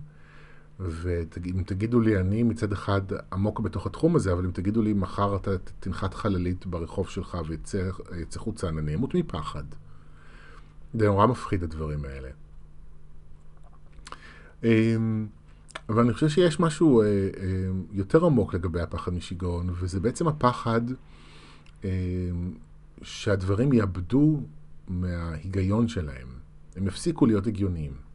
ואם 0.79 1.63
תגידו 1.65 1.99
לי, 1.99 2.19
אני 2.19 2.43
מצד 2.43 2.71
אחד 2.71 3.01
עמוק 3.33 3.59
בתוך 3.59 3.85
התחום 3.85 4.15
הזה, 4.15 4.33
אבל 4.33 4.45
אם 4.45 4.51
תגידו 4.51 4.81
לי, 4.81 4.93
מחר 4.93 5.35
אתה 5.35 5.51
תנחת 5.79 6.13
חללית 6.13 6.65
ברחוב 6.65 7.09
שלך 7.09 7.37
ויצא 7.47 8.39
חוצן, 8.39 8.77
אני 8.77 8.95
אמות 8.95 9.15
מפחד. 9.15 9.63
זה 10.93 11.05
נורא 11.05 11.25
מפחיד 11.25 11.63
הדברים 11.63 12.05
האלה. 12.05 12.29
אמ, 14.63 15.27
אבל 15.89 16.03
אני 16.03 16.13
חושב 16.13 16.29
שיש 16.29 16.59
משהו 16.59 17.01
אה, 17.01 17.07
אה, 17.07 17.29
יותר 17.91 18.25
עמוק 18.25 18.53
לגבי 18.53 18.81
הפחד 18.81 19.13
משיגעון, 19.13 19.69
וזה 19.73 19.99
בעצם 19.99 20.27
הפחד 20.27 20.81
אה, 21.85 21.89
שהדברים 23.01 23.73
יאבדו 23.73 24.41
מההיגיון 24.87 25.87
שלהם. 25.87 26.27
הם 26.75 26.87
יפסיקו 26.87 27.25
להיות 27.25 27.47
הגיוניים. 27.47 28.08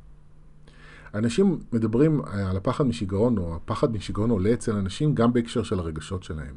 אנשים 1.15 1.59
מדברים 1.73 2.21
על 2.25 2.57
הפחד 2.57 2.87
משיגעון, 2.87 3.39
או 3.39 3.57
הפחד 3.57 3.93
משיגעון 3.93 4.31
עולה 4.31 4.53
אצל 4.53 4.73
אנשים 4.73 5.15
גם 5.15 5.33
בהקשר 5.33 5.63
של 5.63 5.79
הרגשות 5.79 6.23
שלהם. 6.23 6.55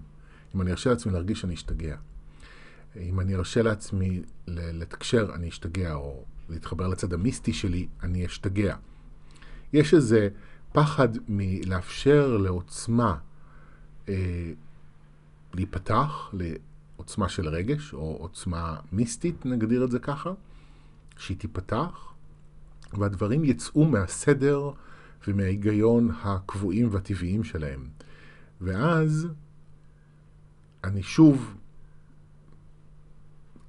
אם 0.55 0.61
אני 0.61 0.71
ארשה 0.71 0.89
לעצמי 0.89 1.13
להרגיש, 1.13 1.45
אני 1.45 1.53
אשתגע. 1.53 1.95
אם 2.95 3.19
אני 3.19 3.35
ארשה 3.35 3.61
לעצמי 3.61 4.21
לתקשר, 4.47 5.31
אני 5.33 5.49
אשתגע, 5.49 5.93
או 5.93 6.23
להתחבר 6.49 6.87
לצד 6.87 7.13
המיסטי 7.13 7.53
שלי, 7.53 7.87
אני 8.03 8.25
אשתגע. 8.25 8.75
יש 9.73 9.93
איזה 9.93 10.29
פחד 10.71 11.09
מלאפשר 11.27 12.37
לעוצמה 12.37 13.17
אה, 14.09 14.51
להיפתח, 15.53 16.33
לעוצמה 16.33 17.29
של 17.29 17.47
רגש, 17.47 17.93
או 17.93 18.17
עוצמה 18.19 18.75
מיסטית, 18.91 19.45
נגדיר 19.45 19.83
את 19.83 19.91
זה 19.91 19.99
ככה, 19.99 20.31
שהיא 21.17 21.37
תיפתח, 21.37 22.06
והדברים 22.93 23.43
יצאו 23.43 23.85
מהסדר 23.85 24.71
ומההיגיון 25.27 26.11
הקבועים 26.23 26.89
והטבעיים 26.91 27.43
שלהם. 27.43 27.87
ואז 28.61 29.27
אני 30.83 31.03
שוב 31.03 31.55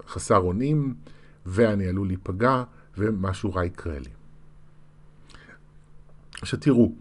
חסר 0.08 0.36
אונים, 0.36 0.94
ואני 1.46 1.86
עלול 1.86 2.06
להיפגע, 2.06 2.64
ומשהו 2.98 3.54
רע 3.54 3.64
יקרה 3.64 3.98
לי. 3.98 4.10
עכשיו 6.42 6.60
תראו, 6.60 6.92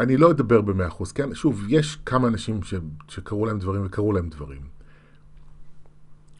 אני 0.00 0.16
לא 0.16 0.30
אדבר 0.30 0.60
במאה 0.60 0.88
אחוז, 0.88 1.12
כן? 1.12 1.34
שוב, 1.34 1.64
יש 1.68 1.96
כמה 1.96 2.28
אנשים 2.28 2.62
ש, 2.62 2.74
שקרו 3.08 3.46
להם 3.46 3.58
דברים 3.58 3.86
וקרו 3.86 4.12
להם 4.12 4.28
דברים. 4.28 4.62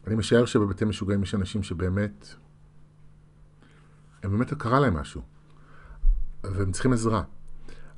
אני 0.07 0.15
משער 0.15 0.45
שבבתי 0.45 0.85
משוגעים 0.85 1.23
יש 1.23 1.35
אנשים 1.35 1.63
שבאמת, 1.63 2.35
הם 4.23 4.31
באמת 4.31 4.53
קרה 4.53 4.79
להם 4.79 4.93
משהו, 4.93 5.21
והם 6.43 6.71
צריכים 6.71 6.93
עזרה. 6.93 7.23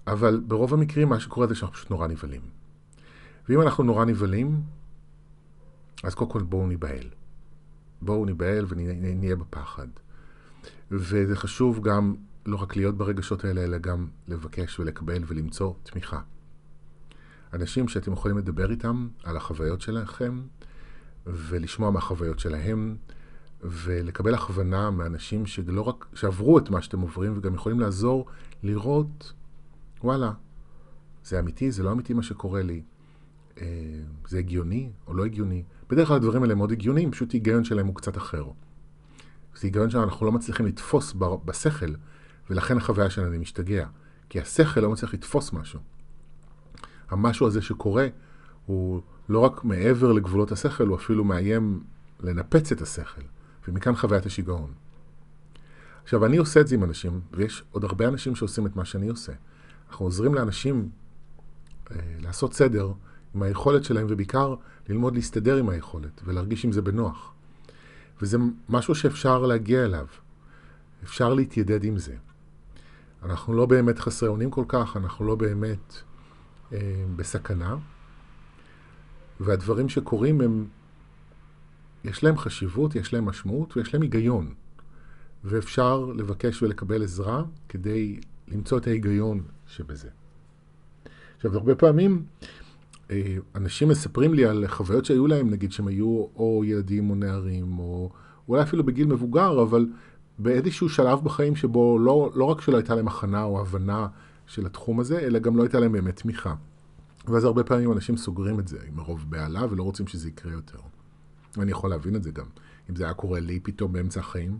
אבל 0.08 0.42
ברוב 0.48 0.74
המקרים 0.74 1.10
מה 1.10 1.20
שקורה 1.20 1.48
זה 1.48 1.56
שאנחנו 1.56 1.76
פשוט 1.76 1.90
נורא 1.90 2.08
נבהלים. 2.08 2.42
ואם 3.50 3.62
אנחנו 3.62 3.84
נורא 3.84 4.06
נבהלים, 4.06 4.62
אז 6.04 6.16
קודם 6.16 6.32
כל 6.32 6.44
בואו 6.44 6.68
ניבהל. 6.68 7.10
בואו 8.02 8.26
ניבהל 8.26 8.66
ונהיה 8.70 9.36
בפחד. 9.36 9.88
וזה 10.92 11.36
חשוב 11.36 11.88
גם 11.88 12.16
לא 12.46 12.56
רק 12.56 12.76
להיות 12.76 12.98
ברגשות 12.98 13.46
האלה, 13.46 13.64
אלא 13.64 13.78
גם 13.78 14.08
לבקש 14.28 14.80
ולקבל 14.80 15.24
ולמצוא 15.28 15.74
תמיכה. 15.84 16.22
אנשים 17.54 17.88
שאתם 17.88 18.14
יכולים 18.14 18.38
לדבר 18.38 18.72
איתם 18.72 19.08
על 19.24 19.38
החוויות 19.38 19.82
שלכם 19.82 20.42
ולשמוע 21.26 21.92
מהחוויות 21.92 22.40
שלהם, 22.40 22.96
ולקבל 23.64 24.34
הכוונה 24.34 24.92
מאנשים 24.92 25.46
שלא 25.46 25.82
רק, 25.82 26.06
שעברו 26.14 26.58
את 26.58 26.70
מה 26.70 26.82
שאתם 26.82 27.00
עוברים 27.00 27.38
וגם 27.38 27.54
יכולים 27.54 27.80
לעזור 27.80 28.26
לראות, 28.64 29.34
וואלה, 30.04 30.32
זה 31.24 31.40
אמיתי, 31.40 31.72
זה 31.72 31.84
לא 31.84 31.92
אמיתי 31.92 32.14
מה 32.14 32.24
שקורה 32.24 32.62
לי, 32.62 32.82
אה, 33.62 33.66
זה 34.28 34.38
הגיוני 34.38 34.90
או 35.08 35.14
לא 35.14 35.26
הגיוני. 35.26 35.64
בדרך 35.90 36.08
כלל 36.08 36.18
הדברים 36.18 36.44
האלה 36.44 36.56
מאוד 36.56 36.72
הגיוניים, 36.72 37.12
פשוט 37.12 37.32
היגיון 37.32 37.64
שלהם 37.64 37.88
הוא 37.88 37.96
קצת 37.96 38.18
אחר. 38.18 38.44
זה 39.56 39.68
היגיון 39.68 39.90
שאנחנו 39.90 40.26
לא 40.26 40.32
מצליחים 40.32 40.66
לתפוס 40.66 41.14
בשכל, 41.46 41.94
ולכן 42.50 42.78
החוויה 42.78 43.10
שלנו 43.10 43.40
משתגע. 43.40 43.88
כי 44.30 44.40
השכל 44.40 44.80
לא 44.80 44.92
מצליח 44.92 45.14
לתפוס 45.14 45.54
משהו. 45.54 45.80
המשהו 47.10 47.48
הזה 47.48 47.62
שקורה 47.62 48.08
הוא 48.66 49.02
לא 49.30 49.40
רק 49.40 49.64
מעבר 49.64 50.12
לגבולות 50.12 50.52
השכל, 50.52 50.88
הוא 50.88 50.96
אפילו 50.96 51.24
מאיים 51.24 51.84
לנפץ 52.20 52.72
את 52.72 52.82
השכל. 52.82 53.22
ומכאן 53.68 53.96
חוויית 53.96 54.26
השיגעון. 54.26 54.74
עכשיו, 56.04 56.26
אני 56.26 56.38
עושה 56.38 56.62
את 56.62 56.68
זה 56.68 56.76
עם 56.76 56.84
אנשים, 56.84 57.22
ויש 57.34 57.64
עוד 57.72 57.84
הרבה 57.84 58.08
אנשים 58.08 58.36
שעושים 58.36 58.66
את 58.66 58.76
מה 58.76 58.86
שאני 58.86 59.08
עושה. 59.08 59.32
אנחנו 59.90 60.06
עוזרים 60.06 60.34
לאנשים 60.34 60.90
אה, 61.92 61.96
לעשות 62.20 62.54
סדר 62.54 62.92
עם 63.36 63.42
היכולת 63.42 63.84
שלהם, 63.84 64.08
ובעיקר 64.10 64.56
ללמוד 64.90 65.16
להסתדר 65.16 65.58
עם 65.58 65.70
היכולת, 65.70 66.22
ולהרגיש 66.26 66.66
עם 66.66 66.72
זה 66.72 66.82
בנוח. 66.82 67.34
וזה 68.22 68.38
משהו 68.70 68.96
שאפשר 68.96 69.46
להגיע 69.46 69.86
אליו. 69.86 70.06
אפשר 71.04 71.34
להתיידד 71.34 71.84
עם 71.84 71.98
זה. 71.98 72.16
אנחנו 73.24 73.54
לא 73.54 73.66
באמת 73.66 74.00
חסרי 74.00 74.30
אונים 74.30 74.52
כל 74.52 74.66
כך, 74.68 74.98
אנחנו 74.98 75.26
לא 75.26 75.36
באמת 75.36 75.96
אה, 76.74 76.80
בסכנה, 77.16 77.76
והדברים 79.40 79.90
שקורים 79.90 80.42
הם 80.42 80.68
יש 82.04 82.24
להם 82.24 82.38
חשיבות, 82.38 82.96
יש 82.96 83.14
להם 83.14 83.26
משמעות 83.26 83.78
ויש 83.78 83.94
להם 83.94 84.02
היגיון. 84.02 84.54
ואפשר 85.44 86.06
לבקש 86.16 86.64
ולקבל 86.64 87.04
עזרה 87.04 87.44
כדי 87.70 88.20
למצוא 88.48 88.78
את 88.78 88.88
ההיגיון 88.88 89.42
שבזה. 89.68 90.10
עכשיו, 91.36 91.58
הרבה 91.58 91.76
פעמים 91.76 92.24
אה, 93.12 93.38
אנשים 93.56 93.88
מספרים 93.90 94.34
לי 94.34 94.46
על 94.46 94.68
חוויות 94.68 95.06
שהיו 95.06 95.28
להם, 95.28 95.50
נגיד 95.50 95.72
שהם 95.72 95.88
היו 95.88 96.26
או 96.36 96.64
ילדים 96.66 97.10
או 97.10 97.16
נערים, 97.16 97.80
או 97.80 98.10
אולי 98.48 98.62
אפילו 98.62 98.84
בגיל 98.84 99.08
מבוגר, 99.08 99.62
אבל 99.62 99.88
באיזשהו 100.40 100.90
שלב 100.90 101.20
בחיים 101.24 101.56
שבו 101.56 102.00
לא, 102.00 102.32
לא 102.36 102.46
רק 102.46 102.62
שלא 102.62 102.78
הייתה 102.78 102.96
להם 102.96 103.08
הכנה 103.08 103.44
או 103.44 103.62
הבנה 103.62 104.08
של 104.48 104.66
התחום 104.66 105.00
הזה, 105.00 105.20
אלא 105.20 105.40
גם 105.40 105.58
לא 105.58 105.64
הייתה 105.64 105.80
להם 105.80 105.92
באמת 105.92 106.16
תמיכה. 106.16 106.56
ואז 107.28 107.44
הרבה 107.44 107.64
פעמים 107.64 107.92
אנשים 107.92 108.18
סוגרים 108.18 108.60
את 108.60 108.68
זה 108.68 108.78
מרוב 108.96 109.26
בהלה 109.30 109.66
ולא 109.70 109.84
רוצים 109.84 110.08
שזה 110.08 110.30
יקרה 110.30 110.52
יותר. 110.52 110.80
ואני 111.58 111.72
יכול 111.72 111.90
להבין 111.90 112.16
את 112.16 112.24
זה 112.24 112.32
גם. 112.32 112.46
אם 112.90 112.96
זה 112.96 113.04
היה 113.04 113.14
קורה 113.14 113.40
לי 113.40 113.60
פתאום 113.60 113.94
באמצע 113.94 114.20
החיים, 114.20 114.60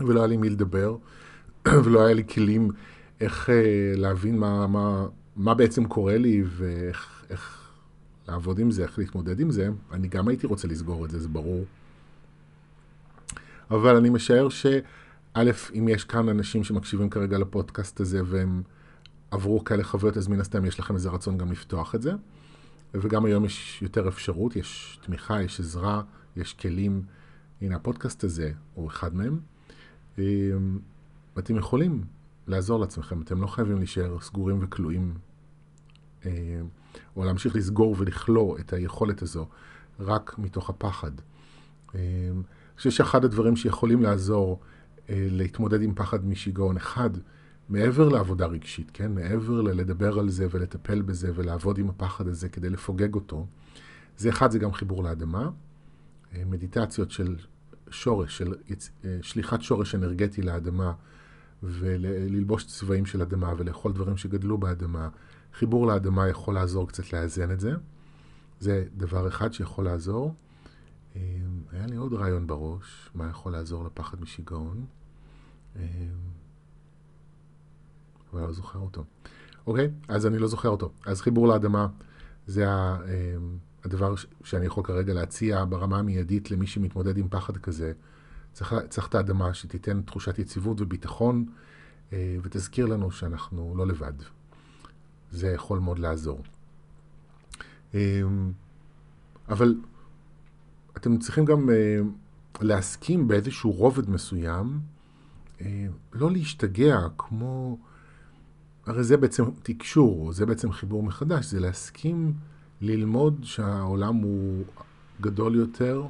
ולא 0.00 0.20
היה 0.20 0.26
לי 0.26 0.36
מי 0.36 0.50
לדבר, 0.50 0.96
ולא 1.84 2.06
היה 2.06 2.14
לי 2.14 2.24
כלים 2.24 2.70
איך 3.20 3.50
אה, 3.50 3.92
להבין 3.96 4.38
מה, 4.38 4.66
מה, 4.66 5.06
מה 5.36 5.54
בעצם 5.54 5.84
קורה 5.84 6.18
לי 6.18 6.42
ואיך 6.46 7.24
איך 7.30 7.70
לעבוד 8.28 8.58
עם 8.58 8.70
זה, 8.70 8.82
איך 8.82 8.98
להתמודד 8.98 9.40
עם 9.40 9.50
זה, 9.50 9.68
אני 9.92 10.08
גם 10.08 10.28
הייתי 10.28 10.46
רוצה 10.46 10.68
לסגור 10.68 11.04
את 11.04 11.10
זה, 11.10 11.18
זה 11.18 11.28
ברור. 11.28 11.64
אבל 13.70 13.96
אני 13.96 14.10
משער 14.10 14.48
שא', 14.48 14.78
אם 15.74 15.88
יש 15.88 16.04
כאן 16.04 16.28
אנשים 16.28 16.64
שמקשיבים 16.64 17.10
כרגע 17.10 17.38
לפודקאסט 17.38 18.00
הזה 18.00 18.20
והם 18.24 18.62
עברו 19.30 19.64
כאלה 19.64 19.84
חוויות, 19.84 20.16
אז 20.16 20.28
מן 20.28 20.40
הסתם 20.40 20.64
יש 20.64 20.80
לכם 20.80 20.94
איזה 20.94 21.08
רצון 21.08 21.38
גם 21.38 21.52
לפתוח 21.52 21.94
את 21.94 22.02
זה. 22.02 22.12
וגם 22.94 23.24
היום 23.24 23.44
יש 23.44 23.82
יותר 23.82 24.08
אפשרות, 24.08 24.56
יש 24.56 24.98
תמיכה, 25.02 25.42
יש 25.42 25.60
עזרה, 25.60 26.02
יש 26.36 26.54
כלים. 26.54 27.02
הנה, 27.60 27.76
הפודקאסט 27.76 28.24
הזה 28.24 28.52
הוא 28.74 28.88
אחד 28.88 29.14
מהם. 29.14 29.40
אמ, 30.18 30.78
ואתם 31.36 31.56
יכולים 31.56 32.04
לעזור 32.46 32.80
לעצמכם, 32.80 33.22
אתם 33.22 33.42
לא 33.42 33.46
חייבים 33.46 33.78
להישאר 33.78 34.20
סגורים 34.20 34.58
וכלואים, 34.62 35.14
אמ, 36.26 36.30
או 37.16 37.24
להמשיך 37.24 37.56
לסגור 37.56 37.94
ולכלוא 37.98 38.58
את 38.58 38.72
היכולת 38.72 39.22
הזו 39.22 39.46
רק 40.00 40.38
מתוך 40.38 40.70
הפחד. 40.70 41.12
אמ, 41.94 41.98
אני 41.98 42.76
חושב 42.76 42.90
שאחד 42.90 43.24
הדברים 43.24 43.56
שיכולים 43.56 44.02
לעזור 44.02 44.60
אה, 45.10 45.26
להתמודד 45.30 45.82
עם 45.82 45.94
פחד 45.94 46.26
משיגעון, 46.26 46.76
אחד, 46.76 47.10
מעבר 47.68 48.08
לעבודה 48.08 48.46
רגשית, 48.46 48.90
כן? 48.94 49.14
מעבר 49.14 49.60
ללדבר 49.60 50.18
על 50.18 50.30
זה 50.30 50.46
ולטפל 50.50 51.02
בזה 51.02 51.32
ולעבוד 51.34 51.78
עם 51.78 51.88
הפחד 51.88 52.28
הזה 52.28 52.48
כדי 52.48 52.70
לפוגג 52.70 53.14
אותו, 53.14 53.46
זה 54.16 54.28
אחד, 54.28 54.50
זה 54.50 54.58
גם 54.58 54.72
חיבור 54.72 55.04
לאדמה. 55.04 55.50
אה, 56.34 56.44
מדיטציות 56.44 57.10
של 57.10 57.36
שורש, 57.90 58.38
של 58.38 58.54
אה, 59.04 59.18
שליחת 59.22 59.62
שורש 59.62 59.94
אנרגטי 59.94 60.42
לאדמה 60.42 60.92
וללבוש 61.62 62.66
צבעים 62.66 63.06
של 63.06 63.22
אדמה 63.22 63.52
ולאכול 63.58 63.92
דברים 63.92 64.16
שגדלו 64.16 64.58
באדמה. 64.58 65.08
חיבור 65.54 65.86
לאדמה 65.86 66.28
יכול 66.28 66.54
לעזור 66.54 66.88
קצת 66.88 67.12
לאזן 67.12 67.50
את 67.50 67.60
זה. 67.60 67.72
זה 68.60 68.84
דבר 68.96 69.28
אחד 69.28 69.52
שיכול 69.52 69.84
לעזור. 69.84 70.34
אה, 71.16 71.20
היה 71.72 71.86
לי 71.86 71.96
עוד 71.96 72.12
רעיון 72.12 72.46
בראש, 72.46 73.10
מה 73.14 73.28
יכול 73.28 73.52
לעזור 73.52 73.84
לפחד 73.84 74.20
משיגעון. 74.20 74.84
אבל 78.32 78.40
אני 78.40 78.48
לא 78.48 78.52
זוכר 78.54 78.78
אותו. 78.78 79.04
אוקיי? 79.66 79.90
אז 80.08 80.26
אני 80.26 80.38
לא 80.38 80.46
זוכר 80.46 80.68
אותו. 80.68 80.92
אז 81.06 81.20
חיבור 81.20 81.48
לאדמה 81.48 81.86
זה 82.46 82.66
אמ, 82.68 83.58
הדבר 83.84 84.14
שאני 84.44 84.66
יכול 84.66 84.84
כרגע 84.84 85.14
להציע 85.14 85.64
ברמה 85.68 85.98
המיידית 85.98 86.50
למי 86.50 86.66
שמתמודד 86.66 87.18
עם 87.18 87.28
פחד 87.28 87.56
כזה. 87.56 87.92
צריך, 88.52 88.74
צריך 88.88 89.08
את 89.08 89.14
האדמה 89.14 89.54
שתיתן 89.54 90.02
תחושת 90.02 90.38
יציבות 90.38 90.80
וביטחון 90.80 91.46
אה, 92.12 92.36
ותזכיר 92.42 92.86
לנו 92.86 93.10
שאנחנו 93.10 93.74
לא 93.76 93.86
לבד. 93.86 94.12
זה 95.30 95.48
יכול 95.48 95.78
מאוד 95.78 95.98
לעזור. 95.98 96.42
אמ, 97.94 98.52
אבל 99.48 99.74
אתם 100.96 101.18
צריכים 101.18 101.44
גם 101.44 101.70
אה, 101.70 101.98
להסכים 102.60 103.28
באיזשהו 103.28 103.72
רובד 103.72 104.10
מסוים, 104.10 104.80
אה, 105.60 105.86
לא 106.12 106.30
להשתגע 106.30 106.98
כמו 107.18 107.78
הרי 108.88 109.04
זה 109.04 109.16
בעצם 109.16 109.44
תקשור, 109.62 110.32
זה 110.32 110.46
בעצם 110.46 110.72
חיבור 110.72 111.02
מחדש, 111.02 111.46
זה 111.46 111.60
להסכים 111.60 112.32
ללמוד 112.80 113.40
שהעולם 113.42 114.16
הוא 114.16 114.64
גדול 115.20 115.56
יותר, 115.56 116.06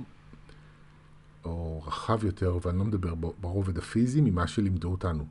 או 1.45 1.83
רחב 1.87 2.25
יותר, 2.25 2.59
ואני 2.64 2.79
לא 2.79 2.85
מדבר 2.85 3.14
ברובד 3.14 3.79
הפיזי, 3.79 4.21
ממה 4.21 4.47
שלימדו 4.47 4.91
אותנו, 4.91 5.27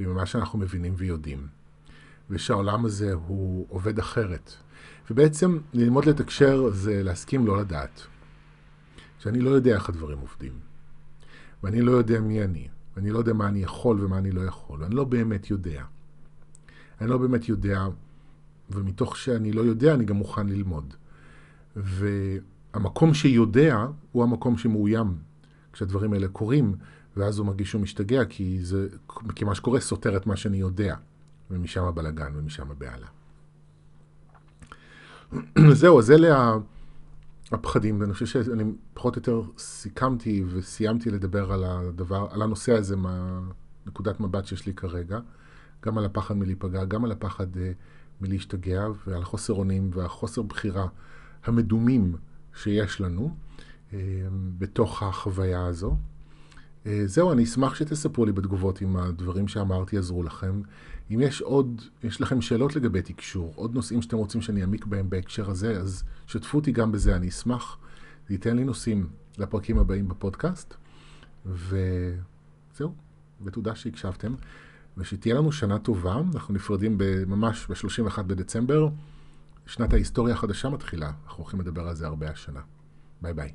וממה 0.00 0.26
שאנחנו 0.26 0.58
מבינים 0.58 0.94
ויודעים. 0.96 1.46
ושהעולם 2.30 2.84
הזה 2.84 3.12
הוא 3.12 3.66
עובד 3.68 3.98
אחרת. 3.98 4.52
ובעצם 5.10 5.58
ללמוד 5.72 6.04
לתקשר 6.04 6.70
זה 6.70 7.02
להסכים 7.02 7.46
לא 7.46 7.60
לדעת. 7.60 8.00
שאני 9.18 9.40
לא 9.40 9.50
יודע 9.50 9.74
איך 9.74 9.88
הדברים 9.88 10.18
עובדים. 10.18 10.52
ואני 11.62 11.80
לא 11.80 11.92
יודע 11.92 12.20
מי 12.20 12.44
אני. 12.44 12.68
ואני 12.96 13.10
לא 13.10 13.18
יודע 13.18 13.32
מה 13.32 13.48
אני 13.48 13.62
יכול 13.62 14.04
ומה 14.04 14.18
אני 14.18 14.30
לא 14.30 14.40
יכול. 14.40 14.82
ואני 14.82 14.94
לא 14.94 15.04
באמת 15.04 15.50
יודע. 15.50 15.84
אני 17.00 17.10
לא 17.10 17.18
באמת 17.18 17.48
יודע, 17.48 17.86
ומתוך 18.70 19.16
שאני 19.16 19.52
לא 19.52 19.60
יודע, 19.60 19.94
אני 19.94 20.04
גם 20.04 20.16
מוכן 20.16 20.48
ללמוד. 20.48 20.94
והמקום 21.76 23.14
שיודע 23.14 23.86
הוא 24.12 24.22
המקום 24.22 24.58
שמאוים 24.58 25.18
כשהדברים 25.72 26.12
האלה 26.12 26.28
קורים, 26.28 26.74
ואז 27.16 27.38
הוא 27.38 27.46
מרגיש 27.46 27.70
שהוא 27.70 27.82
משתגע, 27.82 28.24
כי, 28.24 28.58
זה, 28.62 28.88
כי 29.34 29.44
מה 29.44 29.54
שקורה 29.54 29.80
סותר 29.80 30.16
את 30.16 30.26
מה 30.26 30.36
שאני 30.36 30.56
יודע, 30.56 30.96
ומשם 31.50 31.84
הבלגן 31.84 32.32
ומשם 32.36 32.70
הבהלה. 32.70 33.06
זהו, 35.80 35.98
אז 35.98 36.10
אלה 36.10 36.56
הפחדים, 37.52 38.00
ואני 38.00 38.12
חושב 38.12 38.26
שאני 38.26 38.64
פחות 38.94 39.16
או 39.16 39.20
יותר 39.20 39.50
סיכמתי 39.58 40.44
וסיימתי 40.48 41.10
לדבר 41.10 41.52
על 41.52 41.64
הדבר, 41.64 42.26
על 42.30 42.42
הנושא 42.42 42.72
הזה 42.72 42.96
מהנקודת 42.96 44.20
מבט 44.20 44.46
שיש 44.46 44.66
לי 44.66 44.74
כרגע. 44.74 45.18
גם 45.86 45.98
על 45.98 46.04
הפחד 46.04 46.36
מלהיפגע, 46.36 46.84
גם 46.84 47.04
על 47.04 47.12
הפחד 47.12 47.56
uh, 47.56 47.58
מלהשתגע 48.20 48.86
ועל 49.06 49.24
חוסר 49.24 49.52
אונים 49.52 49.90
והחוסר 49.92 50.42
בחירה 50.42 50.86
המדומים 51.44 52.16
שיש 52.54 53.00
לנו 53.00 53.36
uh, 53.90 53.94
בתוך 54.58 55.02
החוויה 55.02 55.66
הזו. 55.66 55.96
Uh, 56.84 56.88
זהו, 57.06 57.32
אני 57.32 57.44
אשמח 57.44 57.74
שתספרו 57.74 58.24
לי 58.24 58.32
בתגובות 58.32 58.82
אם 58.82 58.96
הדברים 58.96 59.48
שאמרתי 59.48 59.96
יעזרו 59.96 60.22
לכם. 60.22 60.62
אם 61.10 61.20
יש 61.20 61.40
עוד, 61.40 61.82
יש 62.04 62.20
לכם 62.20 62.40
שאלות 62.40 62.76
לגבי 62.76 63.02
תקשור, 63.02 63.52
עוד 63.56 63.74
נושאים 63.74 64.02
שאתם 64.02 64.16
רוצים 64.16 64.40
שאני 64.40 64.62
אעמיק 64.62 64.86
בהם 64.86 65.10
בהקשר 65.10 65.50
הזה, 65.50 65.80
אז 65.80 66.04
שתפו 66.26 66.58
אותי 66.58 66.72
גם 66.72 66.92
בזה, 66.92 67.16
אני 67.16 67.28
אשמח. 67.28 67.78
זה 68.28 68.34
ייתן 68.34 68.56
לי 68.56 68.64
נושאים 68.64 69.08
לפרקים 69.38 69.78
הבאים 69.78 70.08
בפודקאסט. 70.08 70.74
וזהו, 71.46 72.94
ותודה 73.44 73.74
שהקשבתם. 73.74 74.34
ושתהיה 74.96 75.34
לנו 75.34 75.52
שנה 75.52 75.78
טובה. 75.78 76.20
אנחנו 76.34 76.54
נפרדים 76.54 76.98
ממש 77.26 77.66
ב-31 77.70 78.22
בדצמבר. 78.22 78.88
שנת 79.66 79.92
ההיסטוריה 79.92 80.34
החדשה 80.34 80.68
מתחילה. 80.68 81.12
אנחנו 81.24 81.42
הולכים 81.42 81.60
לדבר 81.60 81.88
על 81.88 81.94
זה 81.94 82.06
הרבה 82.06 82.30
השנה. 82.30 82.60
ביי 83.22 83.34
ביי. 83.34 83.52